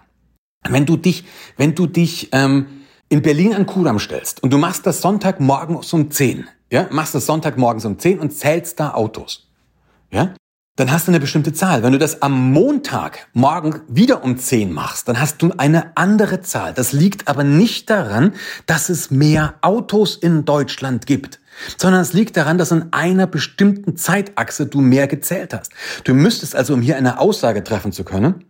Wenn 0.69 0.85
du 0.85 0.97
dich, 0.97 1.25
wenn 1.57 1.73
du 1.73 1.87
dich 1.87 2.29
ähm, 2.31 2.67
in 3.09 3.23
Berlin 3.23 3.55
an 3.55 3.65
Kudamm 3.65 3.97
stellst 3.97 4.43
und 4.43 4.53
du 4.53 4.59
machst 4.59 4.85
das 4.85 5.01
Sonntagmorgens 5.01 5.91
um 5.93 6.11
10, 6.11 6.47
ja, 6.71 6.87
machst 6.91 7.15
das 7.15 7.25
Sonntagmorgens 7.25 7.85
um 7.85 7.97
10 7.97 8.19
und 8.19 8.29
zählst 8.29 8.79
da 8.79 8.93
Autos, 8.93 9.49
ja, 10.11 10.35
dann 10.75 10.91
hast 10.91 11.07
du 11.07 11.11
eine 11.11 11.19
bestimmte 11.19 11.53
Zahl. 11.53 11.83
Wenn 11.83 11.91
du 11.91 11.99
das 11.99 12.23
am 12.23 12.51
Montag 12.51 13.27
morgen 13.33 13.81
wieder 13.87 14.23
um 14.23 14.37
10 14.37 14.73
machst, 14.73 15.07
dann 15.07 15.19
hast 15.19 15.41
du 15.43 15.51
eine 15.57 15.95
andere 15.95 16.41
Zahl. 16.41 16.73
Das 16.73 16.93
liegt 16.93 17.27
aber 17.27 17.43
nicht 17.43 17.91
daran, 17.91 18.33
dass 18.65 18.89
es 18.89 19.11
mehr 19.11 19.53
Autos 19.61 20.15
in 20.15 20.45
Deutschland 20.45 21.05
gibt, 21.05 21.39
sondern 21.77 22.01
es 22.01 22.13
liegt 22.13 22.37
daran, 22.37 22.57
dass 22.57 22.71
in 22.71 22.91
einer 22.91 23.27
bestimmten 23.27 23.97
Zeitachse 23.97 24.65
du 24.65 24.81
mehr 24.81 25.07
gezählt 25.07 25.53
hast. 25.53 25.71
Du 26.05 26.15
müsstest 26.15 26.55
also, 26.55 26.73
um 26.73 26.81
hier 26.81 26.97
eine 26.97 27.19
Aussage 27.19 27.63
treffen 27.63 27.91
zu 27.91 28.03
können, 28.03 28.43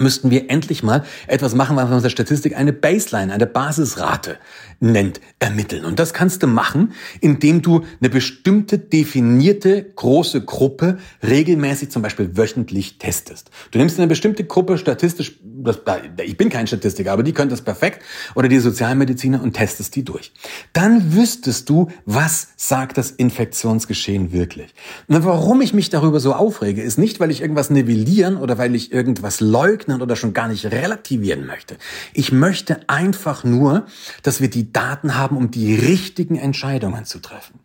müssten 0.00 0.30
wir 0.30 0.48
endlich 0.48 0.84
mal 0.84 1.04
etwas 1.26 1.56
machen, 1.56 1.74
was 1.76 1.88
man 1.88 1.98
in 1.98 2.02
der 2.02 2.10
Statistik 2.10 2.56
eine 2.56 2.72
Baseline, 2.72 3.32
eine 3.32 3.46
Basisrate 3.46 4.36
nennt, 4.78 5.20
ermitteln. 5.40 5.84
Und 5.84 5.98
das 5.98 6.14
kannst 6.14 6.44
du 6.44 6.46
machen, 6.46 6.92
indem 7.20 7.62
du 7.62 7.84
eine 8.00 8.08
bestimmte 8.08 8.78
definierte 8.78 9.82
große 9.82 10.44
Gruppe 10.44 10.98
regelmäßig, 11.26 11.90
zum 11.90 12.02
Beispiel 12.02 12.36
wöchentlich 12.36 12.98
testest. 12.98 13.50
Du 13.72 13.78
nimmst 13.80 13.98
eine 13.98 14.06
bestimmte 14.06 14.44
Gruppe 14.44 14.78
statistisch, 14.78 15.40
das, 15.42 15.80
ich 16.24 16.36
bin 16.36 16.48
kein 16.48 16.68
Statistiker, 16.68 17.10
aber 17.10 17.24
die 17.24 17.32
können 17.32 17.50
das 17.50 17.62
perfekt, 17.62 18.00
oder 18.36 18.46
die 18.46 18.60
Sozialmediziner 18.60 19.42
und 19.42 19.54
testest 19.54 19.96
die 19.96 20.04
durch. 20.04 20.32
Dann 20.74 21.12
wüsstest 21.12 21.68
du, 21.68 21.88
was 22.06 22.50
sagt 22.56 22.98
das 22.98 23.10
Infektionsgeschehen 23.10 24.32
wirklich. 24.32 24.72
Und 25.08 25.24
warum 25.24 25.60
ich 25.60 25.74
mich 25.74 25.90
darüber 25.90 26.20
so 26.20 26.34
aufrege, 26.34 26.82
ist 26.82 26.98
nicht, 26.98 27.18
weil 27.18 27.32
ich 27.32 27.40
irgendwas 27.40 27.70
nivellieren 27.70 28.36
oder 28.36 28.58
weil 28.58 28.76
ich 28.76 28.92
irgendwas 28.92 29.40
leugnen 29.88 30.02
oder 30.02 30.16
schon 30.16 30.34
gar 30.34 30.48
nicht 30.48 30.66
relativieren 30.66 31.46
möchte. 31.46 31.76
Ich 32.12 32.32
möchte 32.32 32.80
einfach 32.88 33.44
nur, 33.44 33.86
dass 34.22 34.40
wir 34.40 34.50
die 34.50 34.72
Daten 34.72 35.16
haben, 35.16 35.36
um 35.36 35.50
die 35.50 35.74
richtigen 35.74 36.36
Entscheidungen 36.36 37.04
zu 37.04 37.18
treffen. 37.18 37.60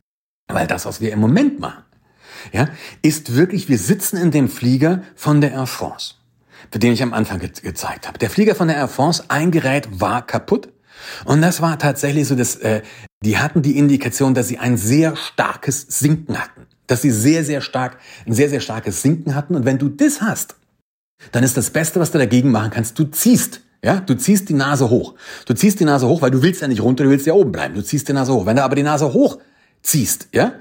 Weil 0.47 0.67
das, 0.67 0.85
was 0.85 1.01
wir 1.01 1.11
im 1.11 1.19
Moment 1.19 1.59
machen, 1.59 1.83
ja, 2.51 2.67
ist 3.01 3.35
wirklich, 3.35 3.69
wir 3.69 3.77
sitzen 3.77 4.17
in 4.17 4.31
dem 4.31 4.49
Flieger 4.49 5.03
von 5.15 5.41
der 5.41 5.51
Air 5.51 5.67
France, 5.67 6.15
für 6.71 6.79
den 6.79 6.93
ich 6.93 7.01
am 7.01 7.13
Anfang 7.13 7.39
ge 7.39 7.49
gezeigt 7.61 8.07
habe. 8.07 8.19
Der 8.19 8.29
Flieger 8.29 8.55
von 8.55 8.67
der 8.67 8.77
Air 8.77 8.87
France, 8.87 9.23
ein 9.29 9.51
Gerät 9.51 9.87
war 9.99 10.25
kaputt. 10.25 10.69
Und 11.25 11.41
das 11.41 11.61
war 11.61 11.77
tatsächlich 11.79 12.27
so, 12.27 12.35
dass 12.35 12.55
äh, 12.57 12.81
die 13.23 13.37
hatten 13.37 13.61
die 13.61 13.77
Indikation, 13.77 14.33
dass 14.33 14.47
sie 14.47 14.57
ein 14.57 14.77
sehr 14.77 15.15
starkes 15.15 15.81
Sinken 15.81 16.37
hatten. 16.37 16.67
Dass 16.87 17.01
sie 17.01 17.11
sehr, 17.11 17.43
sehr 17.45 17.61
stark, 17.61 17.97
ein 18.25 18.33
sehr, 18.33 18.49
sehr 18.49 18.59
starkes 18.59 19.01
Sinken 19.01 19.35
hatten. 19.35 19.55
Und 19.55 19.65
wenn 19.65 19.77
du 19.77 19.89
das 19.89 20.21
hast, 20.21 20.55
dann 21.31 21.43
ist 21.43 21.57
das 21.57 21.69
Beste, 21.69 21.99
was 21.99 22.11
du 22.11 22.17
dagegen 22.17 22.51
machen 22.51 22.71
kannst, 22.71 22.97
du 22.99 23.05
ziehst. 23.05 23.61
Ja, 23.83 23.99
du 23.99 24.15
ziehst 24.15 24.47
die 24.47 24.53
Nase 24.53 24.89
hoch. 24.89 25.15
Du 25.45 25.53
ziehst 25.53 25.79
die 25.79 25.85
Nase 25.85 26.07
hoch, 26.07 26.21
weil 26.21 26.31
du 26.31 26.41
willst 26.41 26.61
ja 26.61 26.67
nicht 26.67 26.81
runter, 26.81 27.03
du 27.03 27.09
willst 27.09 27.25
ja 27.25 27.33
oben 27.33 27.51
bleiben. 27.51 27.75
Du 27.75 27.83
ziehst 27.83 28.07
die 28.07 28.13
Nase 28.13 28.33
hoch. 28.33 28.45
Wenn 28.45 28.55
du 28.55 28.63
aber 28.63 28.75
die 28.75 28.83
Nase 28.83 29.11
hoch 29.11 29.39
ziehst, 29.81 30.29
ja, 30.31 30.53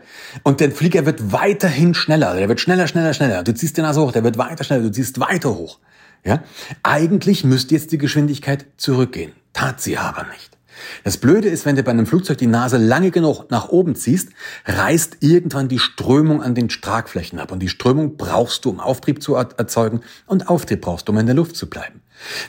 und 0.43 0.59
der 0.59 0.73
Flieger 0.73 1.07
wird 1.07 1.31
weiterhin 1.33 1.95
schneller, 1.95 2.35
der 2.35 2.49
wird 2.49 2.61
schneller, 2.61 2.89
schneller, 2.89 3.15
schneller. 3.15 3.45
Du 3.45 3.55
ziehst 3.55 3.77
die 3.77 3.83
Nase 3.83 4.01
hoch, 4.01 4.11
der 4.11 4.25
wird 4.25 4.39
weiter 4.39 4.65
schneller, 4.65 4.83
du 4.83 4.91
ziehst 4.91 5.21
weiter 5.21 5.55
hoch. 5.55 5.79
Ja, 6.25 6.43
eigentlich 6.83 7.45
müsste 7.45 7.75
jetzt 7.75 7.93
die 7.93 7.99
Geschwindigkeit 7.99 8.67
zurückgehen. 8.77 9.33
Tat 9.53 9.81
sie 9.81 9.99
aber 9.99 10.25
nicht. 10.25 10.59
Das 11.05 11.17
Blöde 11.17 11.49
ist, 11.49 11.67
wenn 11.67 11.77
du 11.77 11.83
bei 11.83 11.91
einem 11.91 12.07
Flugzeug 12.07 12.39
die 12.39 12.47
Nase 12.47 12.77
lange 12.77 13.11
genug 13.11 13.51
nach 13.51 13.69
oben 13.69 13.95
ziehst, 13.95 14.31
reißt 14.67 15.19
irgendwann 15.21 15.69
die 15.69 15.79
Strömung 15.79 16.43
an 16.43 16.55
den 16.55 16.69
Tragflächen 16.69 17.39
ab. 17.39 17.53
Und 17.53 17.61
die 17.61 17.69
Strömung 17.69 18.17
brauchst 18.17 18.65
du, 18.65 18.71
um 18.71 18.81
Auftrieb 18.81 19.23
zu 19.23 19.35
erzeugen. 19.35 20.01
Und 20.27 20.49
Auftrieb 20.49 20.81
brauchst 20.81 21.09
du, 21.09 21.13
um 21.13 21.19
in 21.19 21.27
der 21.27 21.35
Luft 21.35 21.57
zu 21.57 21.69
bleiben. 21.69 22.01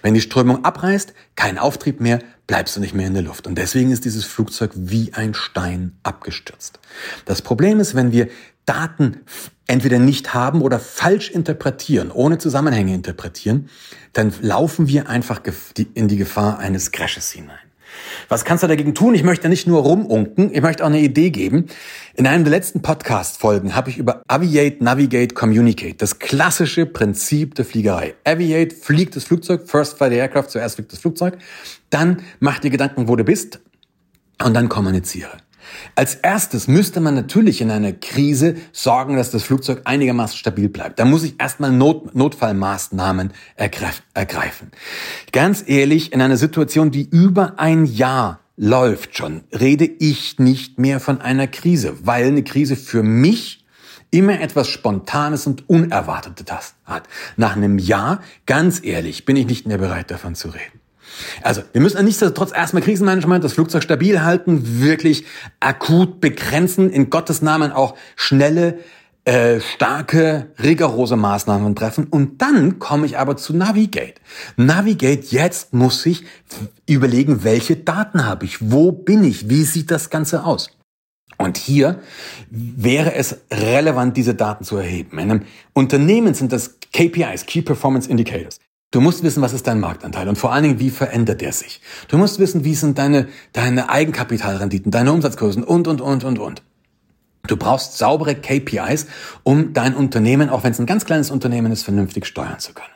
Wenn 0.02 0.13
die 0.13 0.22
Strömung 0.22 0.63
abreißt, 0.65 1.13
kein 1.36 1.58
Auftrieb 1.58 2.00
mehr, 2.00 2.19
bleibst 2.48 2.76
du 2.76 2.80
nicht 2.80 2.93
mehr 2.93 3.08
in 3.08 3.13
der 3.13 3.24
Luft. 3.24 3.48
Und 3.48 3.58
deswegen 3.58 3.91
ist 3.91 4.06
dieses 4.06 4.26
Flugzeug 4.26 4.72
wie 4.76 5.13
ein 5.13 5.34
Stein 5.34 5.98
abgestürzt. 6.04 6.80
Das 7.26 7.41
Problem 7.41 7.80
ist, 7.80 7.96
wenn 7.96 8.12
wir 8.12 8.28
Daten 8.65 9.22
entweder 9.67 10.00
nicht 10.00 10.34
haben 10.34 10.62
oder 10.62 10.80
falsch 10.80 11.30
interpretieren, 11.32 12.12
ohne 12.12 12.38
Zusammenhänge 12.38 12.93
interpretieren, 12.93 13.69
dann 14.13 14.34
laufen 14.41 14.88
wir 14.88 15.10
einfach 15.10 15.41
in 15.93 16.08
die 16.08 16.17
Gefahr 16.17 16.60
eines 16.60 16.91
Crashes 16.91 17.32
hinein. 17.32 17.58
Was 18.29 18.45
kannst 18.45 18.63
du 18.63 18.67
dagegen 18.67 18.93
tun? 18.95 19.15
Ich 19.15 19.23
möchte 19.23 19.49
nicht 19.49 19.67
nur 19.67 19.82
rumunken, 19.82 20.53
ich 20.53 20.62
möchte 20.62 20.84
auch 20.84 20.88
eine 20.88 20.99
Idee 20.99 21.29
geben. 21.29 21.67
In 22.15 22.27
einem 22.27 22.43
der 22.43 22.51
letzten 22.51 22.82
Podcast-Folgen 22.82 23.75
habe 23.75 23.89
ich 23.89 23.97
über 23.97 24.21
Aviate, 24.27 24.84
Navigate, 24.84 25.34
Communicate, 25.34 25.95
das 25.97 26.19
klassische 26.19 26.86
Prinzip 26.86 27.56
der 27.56 27.65
Fliegerei. 27.65 28.15
Aviate, 28.23 28.75
fliegt 28.75 29.15
das 29.15 29.23
Flugzeug, 29.25 29.67
first 29.67 29.97
fly 29.97 30.10
the 30.10 30.15
aircraft, 30.15 30.49
zuerst 30.49 30.75
fliegt 30.75 30.91
das 30.91 30.99
Flugzeug, 30.99 31.38
dann 31.89 32.21
mach 32.39 32.60
dir 32.60 32.69
Gedanken, 32.69 33.08
wo 33.08 33.15
du 33.15 33.23
bist 33.23 33.60
und 34.43 34.53
dann 34.53 34.69
kommuniziere. 34.69 35.42
Als 35.95 36.15
erstes 36.15 36.67
müsste 36.67 36.99
man 36.99 37.15
natürlich 37.15 37.62
in 37.62 37.71
einer 37.71 37.91
Krise 37.91 38.56
sorgen, 38.71 39.15
dass 39.15 39.32
das 39.32 39.43
Flugzeug 39.43 39.82
einigermaßen 39.86 40.38
stabil 40.38 40.69
bleibt. 40.69 40.99
Da 40.99 41.06
muss 41.06 41.23
ich 41.23 41.39
erstmal 41.39 41.71
Not 41.71 42.15
Notfallmaßnahmen 42.15 43.32
ergreifen. 43.56 44.71
Ganz 45.32 45.63
ehrlich, 45.67 46.13
in 46.13 46.21
einer 46.21 46.38
Situation, 46.38 46.91
die 46.91 47.08
über 47.10 47.60
ein 47.60 47.86
Jahr 47.86 48.39
läuft 48.56 49.17
schon, 49.17 49.43
rede 49.52 49.86
ich 49.86 50.39
nicht 50.39 50.80
mehr 50.80 50.99
von 50.99 51.21
einer 51.21 51.47
Krise, 51.47 51.95
weil 52.04 52.28
eine 52.28 52.43
Krise 52.43 52.76
für 52.76 53.04
mich 53.04 53.65
immer 54.12 54.39
etwas 54.39 54.67
Spontanes 54.67 55.47
und 55.47 55.67
Unerwartetes 55.69 56.76
hat. 56.86 57.08
Nach 57.36 57.56
einem 57.56 57.80
Jahr, 57.80 58.21
ganz 58.45 58.84
ehrlich, 58.84 59.26
bin 59.26 59.36
ich 59.36 59.47
nicht 59.47 59.65
mehr 59.65 59.80
bereit 59.80 60.12
davon 60.12 60.36
zu 60.36 60.49
reden. 60.49 60.83
Also, 61.41 61.62
wir 61.71 61.82
müssen 61.82 62.04
nichtsdestotrotz 62.04 62.52
erstmal 62.54 62.84
Krisenmanagement, 62.84 63.43
das 63.43 63.54
Flugzeug 63.54 63.84
stabil 63.84 64.21
halten, 64.21 64.82
wirklich 64.82 65.26
akut 65.60 66.21
begrenzen, 66.21 66.89
in 66.89 67.10
Gottes 67.10 67.41
Namen 67.41 67.71
auch 67.71 67.95
schnelle, 68.15 68.80
äh, 69.26 69.62
starke, 69.62 70.52
rigorose 70.62 71.15
Maßnahmen 71.15 71.76
treffen. 71.76 72.08
Und 72.08 72.41
dann 72.41 72.80
komme 72.80 73.06
ich 73.06 73.17
aber 73.17 73.38
zu 73.38 73.56
Navigate. 73.56 74.15
Navigate, 74.58 75.28
jetzt 75.30 75.73
muss 75.73 76.06
ich 76.06 76.26
überlegen, 76.88 77.43
welche 77.45 77.78
Daten 77.78 78.26
habe 78.26 78.45
ich, 78.45 78.71
wo 78.71 78.91
bin 78.91 79.23
ich, 79.23 79.49
wie 79.49 79.63
sieht 79.63 79.91
das 79.91 80.10
Ganze 80.10 80.43
aus. 80.43 80.71
Und 81.38 81.58
hier 81.58 81.99
wäre 82.49 83.15
es 83.15 83.38
relevant, 83.52 84.17
diese 84.17 84.36
Daten 84.36 84.63
zu 84.63 84.78
erheben. 84.78 85.17
In 85.19 85.32
einem 85.32 85.45
Unternehmen 85.73 86.34
sind 86.34 86.52
das 86.52 86.80
KPIs, 86.91 87.45
Key 87.45 87.62
Performance 87.62 88.10
Indicators. 88.10 88.60
Du 88.93 89.01
musst 89.01 89.23
wissen, 89.23 89.41
was 89.41 89.53
ist 89.53 89.65
dein 89.65 89.79
Marktanteil 89.79 90.29
und 90.29 90.38
vor 90.38 90.53
allen 90.53 90.62
Dingen, 90.62 90.79
wie 90.79 90.91
verändert 90.91 91.41
der 91.41 91.51
sich. 91.51 91.82
Du 92.10 92.19
musst 92.19 92.38
wissen, 92.38 92.63
wie 92.63 92.75
sind 92.75 92.99
deine, 92.99 93.27
deine 93.51 93.89
Eigenkapitalrenditen, 93.89 94.91
deine 94.91 95.12
Umsatzkursen 95.12 95.63
und, 95.63 95.88
und, 95.88 95.99
und, 95.99 96.23
und, 96.23 96.38
und. 96.38 96.62
Du 97.47 97.58
brauchst 97.58 97.97
saubere 97.97 98.36
KPIs, 98.36 99.08
um 99.41 99.73
dein 99.73 99.95
Unternehmen, 99.95 100.47
auch 100.47 100.63
wenn 100.63 100.73
es 100.73 100.79
ein 100.79 100.86
ganz 100.86 101.06
kleines 101.06 101.32
Unternehmen 101.32 101.71
ist, 101.71 101.82
vernünftig 101.82 102.27
steuern 102.27 102.60
zu 102.60 102.75
können. 102.75 102.93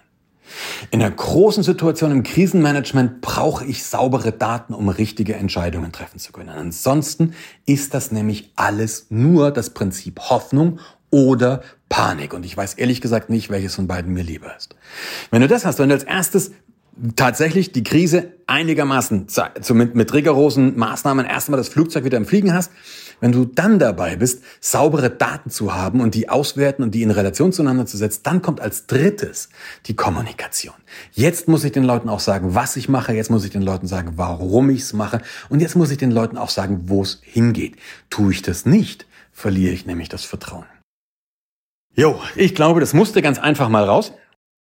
In 0.91 1.01
einer 1.01 1.09
großen 1.09 1.63
Situation 1.63 2.11
im 2.11 2.21
Krisenmanagement 2.21 3.21
brauche 3.21 3.65
ich 3.65 3.83
saubere 3.83 4.31
Daten, 4.31 4.75
um 4.75 4.89
richtige 4.89 5.33
Entscheidungen 5.33 5.91
treffen 5.91 6.19
zu 6.19 6.31
können. 6.31 6.49
Ansonsten 6.49 7.33
ist 7.65 7.95
das 7.95 8.11
nämlich 8.11 8.51
alles 8.55 9.07
nur 9.09 9.49
das 9.49 9.71
Prinzip 9.71 10.19
Hoffnung 10.29 10.79
oder 11.09 11.61
Panik. 11.89 12.33
Und 12.33 12.45
ich 12.45 12.55
weiß 12.55 12.75
ehrlich 12.75 13.01
gesagt 13.01 13.29
nicht, 13.29 13.49
welches 13.49 13.75
von 13.75 13.87
beiden 13.87 14.13
mir 14.13 14.23
lieber 14.23 14.55
ist. 14.55 14.75
Wenn 15.31 15.41
du 15.41 15.47
das 15.47 15.65
hast, 15.65 15.79
wenn 15.79 15.89
du 15.89 15.95
als 15.95 16.03
erstes 16.03 16.51
tatsächlich 17.15 17.71
die 17.71 17.83
Krise 17.83 18.33
einigermaßen 18.47 19.27
mit, 19.73 19.95
mit 19.95 20.13
rigorosen 20.13 20.77
Maßnahmen 20.77 21.25
erstmal 21.25 21.57
das 21.57 21.69
Flugzeug 21.69 22.03
wieder 22.03 22.17
im 22.17 22.25
Fliegen 22.25 22.53
hast, 22.53 22.71
wenn 23.19 23.31
du 23.31 23.45
dann 23.45 23.79
dabei 23.79 24.15
bist, 24.15 24.43
saubere 24.59 25.09
Daten 25.09 25.49
zu 25.49 25.73
haben 25.73 26.01
und 26.01 26.13
die 26.13 26.29
auswerten 26.29 26.83
und 26.83 26.91
die 26.91 27.01
in 27.01 27.11
Relation 27.11 27.51
zueinander 27.51 27.85
zu 27.85 27.97
setzen, 27.97 28.21
dann 28.23 28.41
kommt 28.41 28.61
als 28.61 28.85
drittes 28.85 29.49
die 29.87 29.95
Kommunikation. 29.95 30.75
Jetzt 31.13 31.47
muss 31.47 31.63
ich 31.63 31.71
den 31.71 31.83
Leuten 31.83 32.09
auch 32.09 32.19
sagen, 32.19 32.53
was 32.53 32.75
ich 32.75 32.89
mache, 32.89 33.13
jetzt 33.13 33.31
muss 33.31 33.43
ich 33.43 33.51
den 33.51 33.63
Leuten 33.63 33.87
sagen, 33.87 34.13
warum 34.15 34.69
ich 34.69 34.81
es 34.81 34.93
mache 34.93 35.21
und 35.49 35.61
jetzt 35.61 35.75
muss 35.75 35.91
ich 35.91 35.97
den 35.97 36.11
Leuten 36.11 36.37
auch 36.37 36.49
sagen, 36.49 36.83
wo 36.85 37.01
es 37.01 37.19
hingeht. 37.23 37.75
Tue 38.09 38.33
ich 38.33 38.41
das 38.43 38.65
nicht, 38.65 39.07
verliere 39.33 39.73
ich 39.73 39.85
nämlich 39.85 40.09
das 40.09 40.23
Vertrauen. 40.23 40.65
Jo, 41.99 42.21
ich 42.35 42.53
glaube, 42.53 42.79
das 42.79 42.93
musste 42.93 43.23
ganz 43.23 43.39
einfach 43.39 43.69
mal 43.69 43.83
raus. 43.83 44.13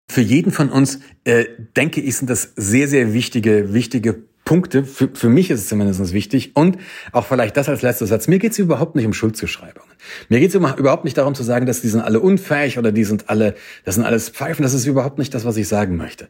Für 0.08 0.20
jeden 0.20 0.52
von 0.52 0.70
uns, 0.70 1.00
äh, 1.24 1.46
denke 1.76 2.00
ich, 2.00 2.16
sind 2.16 2.30
das 2.30 2.52
sehr, 2.54 2.86
sehr 2.86 3.12
wichtige, 3.12 3.74
wichtige 3.74 4.22
Punkte. 4.44 4.84
Für, 4.84 5.08
für 5.12 5.28
mich 5.28 5.50
ist 5.50 5.60
es 5.60 5.68
zumindest 5.68 6.12
wichtig. 6.12 6.54
Und 6.54 6.78
auch 7.10 7.26
vielleicht 7.26 7.56
das 7.56 7.68
als 7.68 7.82
letzter 7.82 8.06
Satz. 8.06 8.28
Mir 8.28 8.38
geht 8.38 8.52
es 8.52 8.60
überhaupt 8.60 8.94
nicht 8.94 9.06
um 9.06 9.12
Schuldzuschreibungen. 9.12 9.90
Mir 10.28 10.38
geht 10.38 10.50
es 10.50 10.54
überhaupt 10.54 11.04
nicht 11.04 11.18
darum 11.18 11.34
zu 11.34 11.42
sagen, 11.42 11.66
dass 11.66 11.80
die 11.80 11.88
sind 11.88 12.02
alle 12.02 12.20
unfähig 12.20 12.78
oder 12.78 12.92
die 12.92 13.02
sind 13.02 13.28
alle, 13.28 13.56
das 13.84 13.96
sind 13.96 14.04
alles 14.04 14.28
Pfeifen. 14.28 14.62
Das 14.62 14.72
ist 14.72 14.86
überhaupt 14.86 15.18
nicht 15.18 15.34
das, 15.34 15.44
was 15.44 15.56
ich 15.56 15.66
sagen 15.66 15.96
möchte. 15.96 16.28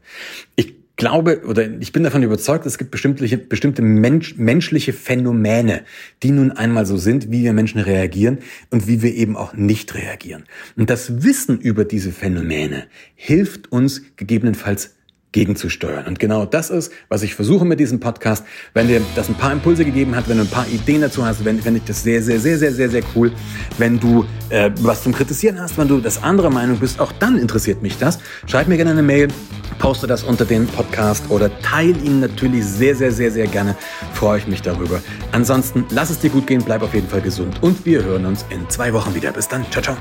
Ich 0.57 0.84
glaube 0.97 1.43
oder 1.47 1.69
ich 1.81 1.93
bin 1.93 2.05
davon 2.05 2.23
überzeugt, 2.23 2.67
es 2.67 2.79
gibt 2.79 2.91
bestimmte, 2.91 3.37
bestimmte 3.37 3.83
Mensch, 3.83 4.37
menschliche 4.37 4.93
Phänomene, 4.93 5.83
die 6.23 6.31
nun 6.31 6.53
einmal 6.53 6.87
so 6.87 6.97
sind, 6.97 7.31
wie 7.31 7.43
wir 7.43 7.53
Menschen 7.53 7.81
reagieren 7.81 8.39
und 8.71 8.87
wie 8.87 9.03
wir 9.03 9.15
eben 9.15 9.37
auch 9.37 9.55
nicht 9.55 9.95
reagieren. 9.95 10.45
Und 10.77 10.91
das 10.91 11.25
Wissen 11.25 11.59
über 11.59 11.85
diese 11.85 12.13
Phänomene 12.13 12.87
hilft 13.15 13.73
uns 13.73 14.03
gegebenenfalls 14.17 14.94
gegenzusteuern. 15.35 16.07
Und 16.07 16.19
genau 16.19 16.47
das 16.47 16.71
ist, 16.71 16.93
was 17.09 17.23
ich 17.23 17.35
versuche 17.35 17.65
mit 17.65 17.81
diesem 17.81 18.01
Podcast. 18.01 18.45
Wenn 18.73 18.89
dir 18.89 19.03
das 19.17 19.29
ein 19.29 19.35
paar 19.35 19.53
Impulse 19.53 19.85
gegeben 19.85 20.17
hat, 20.17 20.29
wenn 20.29 20.39
du 20.39 20.45
ein 20.45 20.49
paar 20.49 20.67
Ideen 20.69 21.03
dazu 21.03 21.27
hast, 21.27 21.45
wenn, 21.45 21.63
wenn 21.65 21.77
ich 21.77 21.85
das 21.85 22.03
sehr, 22.03 22.23
sehr, 22.23 22.41
sehr, 22.41 22.57
sehr, 22.57 22.73
sehr, 22.73 22.89
sehr 22.89 23.03
cool. 23.15 23.33
Wenn 23.77 23.99
du 23.99 24.25
äh, 24.49 24.71
was 24.81 25.03
zum 25.03 25.13
Kritisieren 25.13 25.61
hast, 25.61 25.77
wenn 25.77 25.89
du 25.89 26.01
das 26.01 26.23
andere 26.23 26.51
Meinung 26.51 26.79
bist, 26.79 27.01
auch 27.01 27.13
dann 27.13 27.37
interessiert 27.37 27.83
mich 27.83 27.99
das. 27.99 28.21
Schreib 28.47 28.69
mir 28.69 28.77
gerne 28.77 28.93
eine 28.93 29.03
Mail 29.03 29.29
poste 29.81 30.07
das 30.07 30.23
unter 30.23 30.45
den 30.45 30.69
Podcast 30.69 31.29
oder 31.31 31.51
teile 31.61 31.99
ihn 31.99 32.21
natürlich 32.21 32.65
sehr, 32.65 32.95
sehr, 32.95 33.11
sehr, 33.11 33.33
sehr 33.33 33.49
gerne. 33.49 33.77
Freue 34.13 34.39
ich 34.39 34.47
mich 34.47 34.63
darüber. 34.63 35.03
Ansonsten 35.33 35.85
lass 35.91 36.11
es 36.11 36.21
dir 36.21 36.31
gut 36.31 36.47
gehen, 36.47 36.63
bleib 36.65 36.83
auf 36.83 36.95
jeden 36.95 37.09
Fall 37.09 37.23
gesund 37.23 37.61
und 37.61 37.85
wir 37.85 38.05
hören 38.05 38.25
uns 38.25 38.47
in 38.51 38.71
zwei 38.71 38.93
Wochen 38.93 39.15
wieder. 39.15 39.33
Bis 39.33 39.49
dann. 39.49 39.67
Ciao, 39.73 39.83
ciao. 39.83 39.97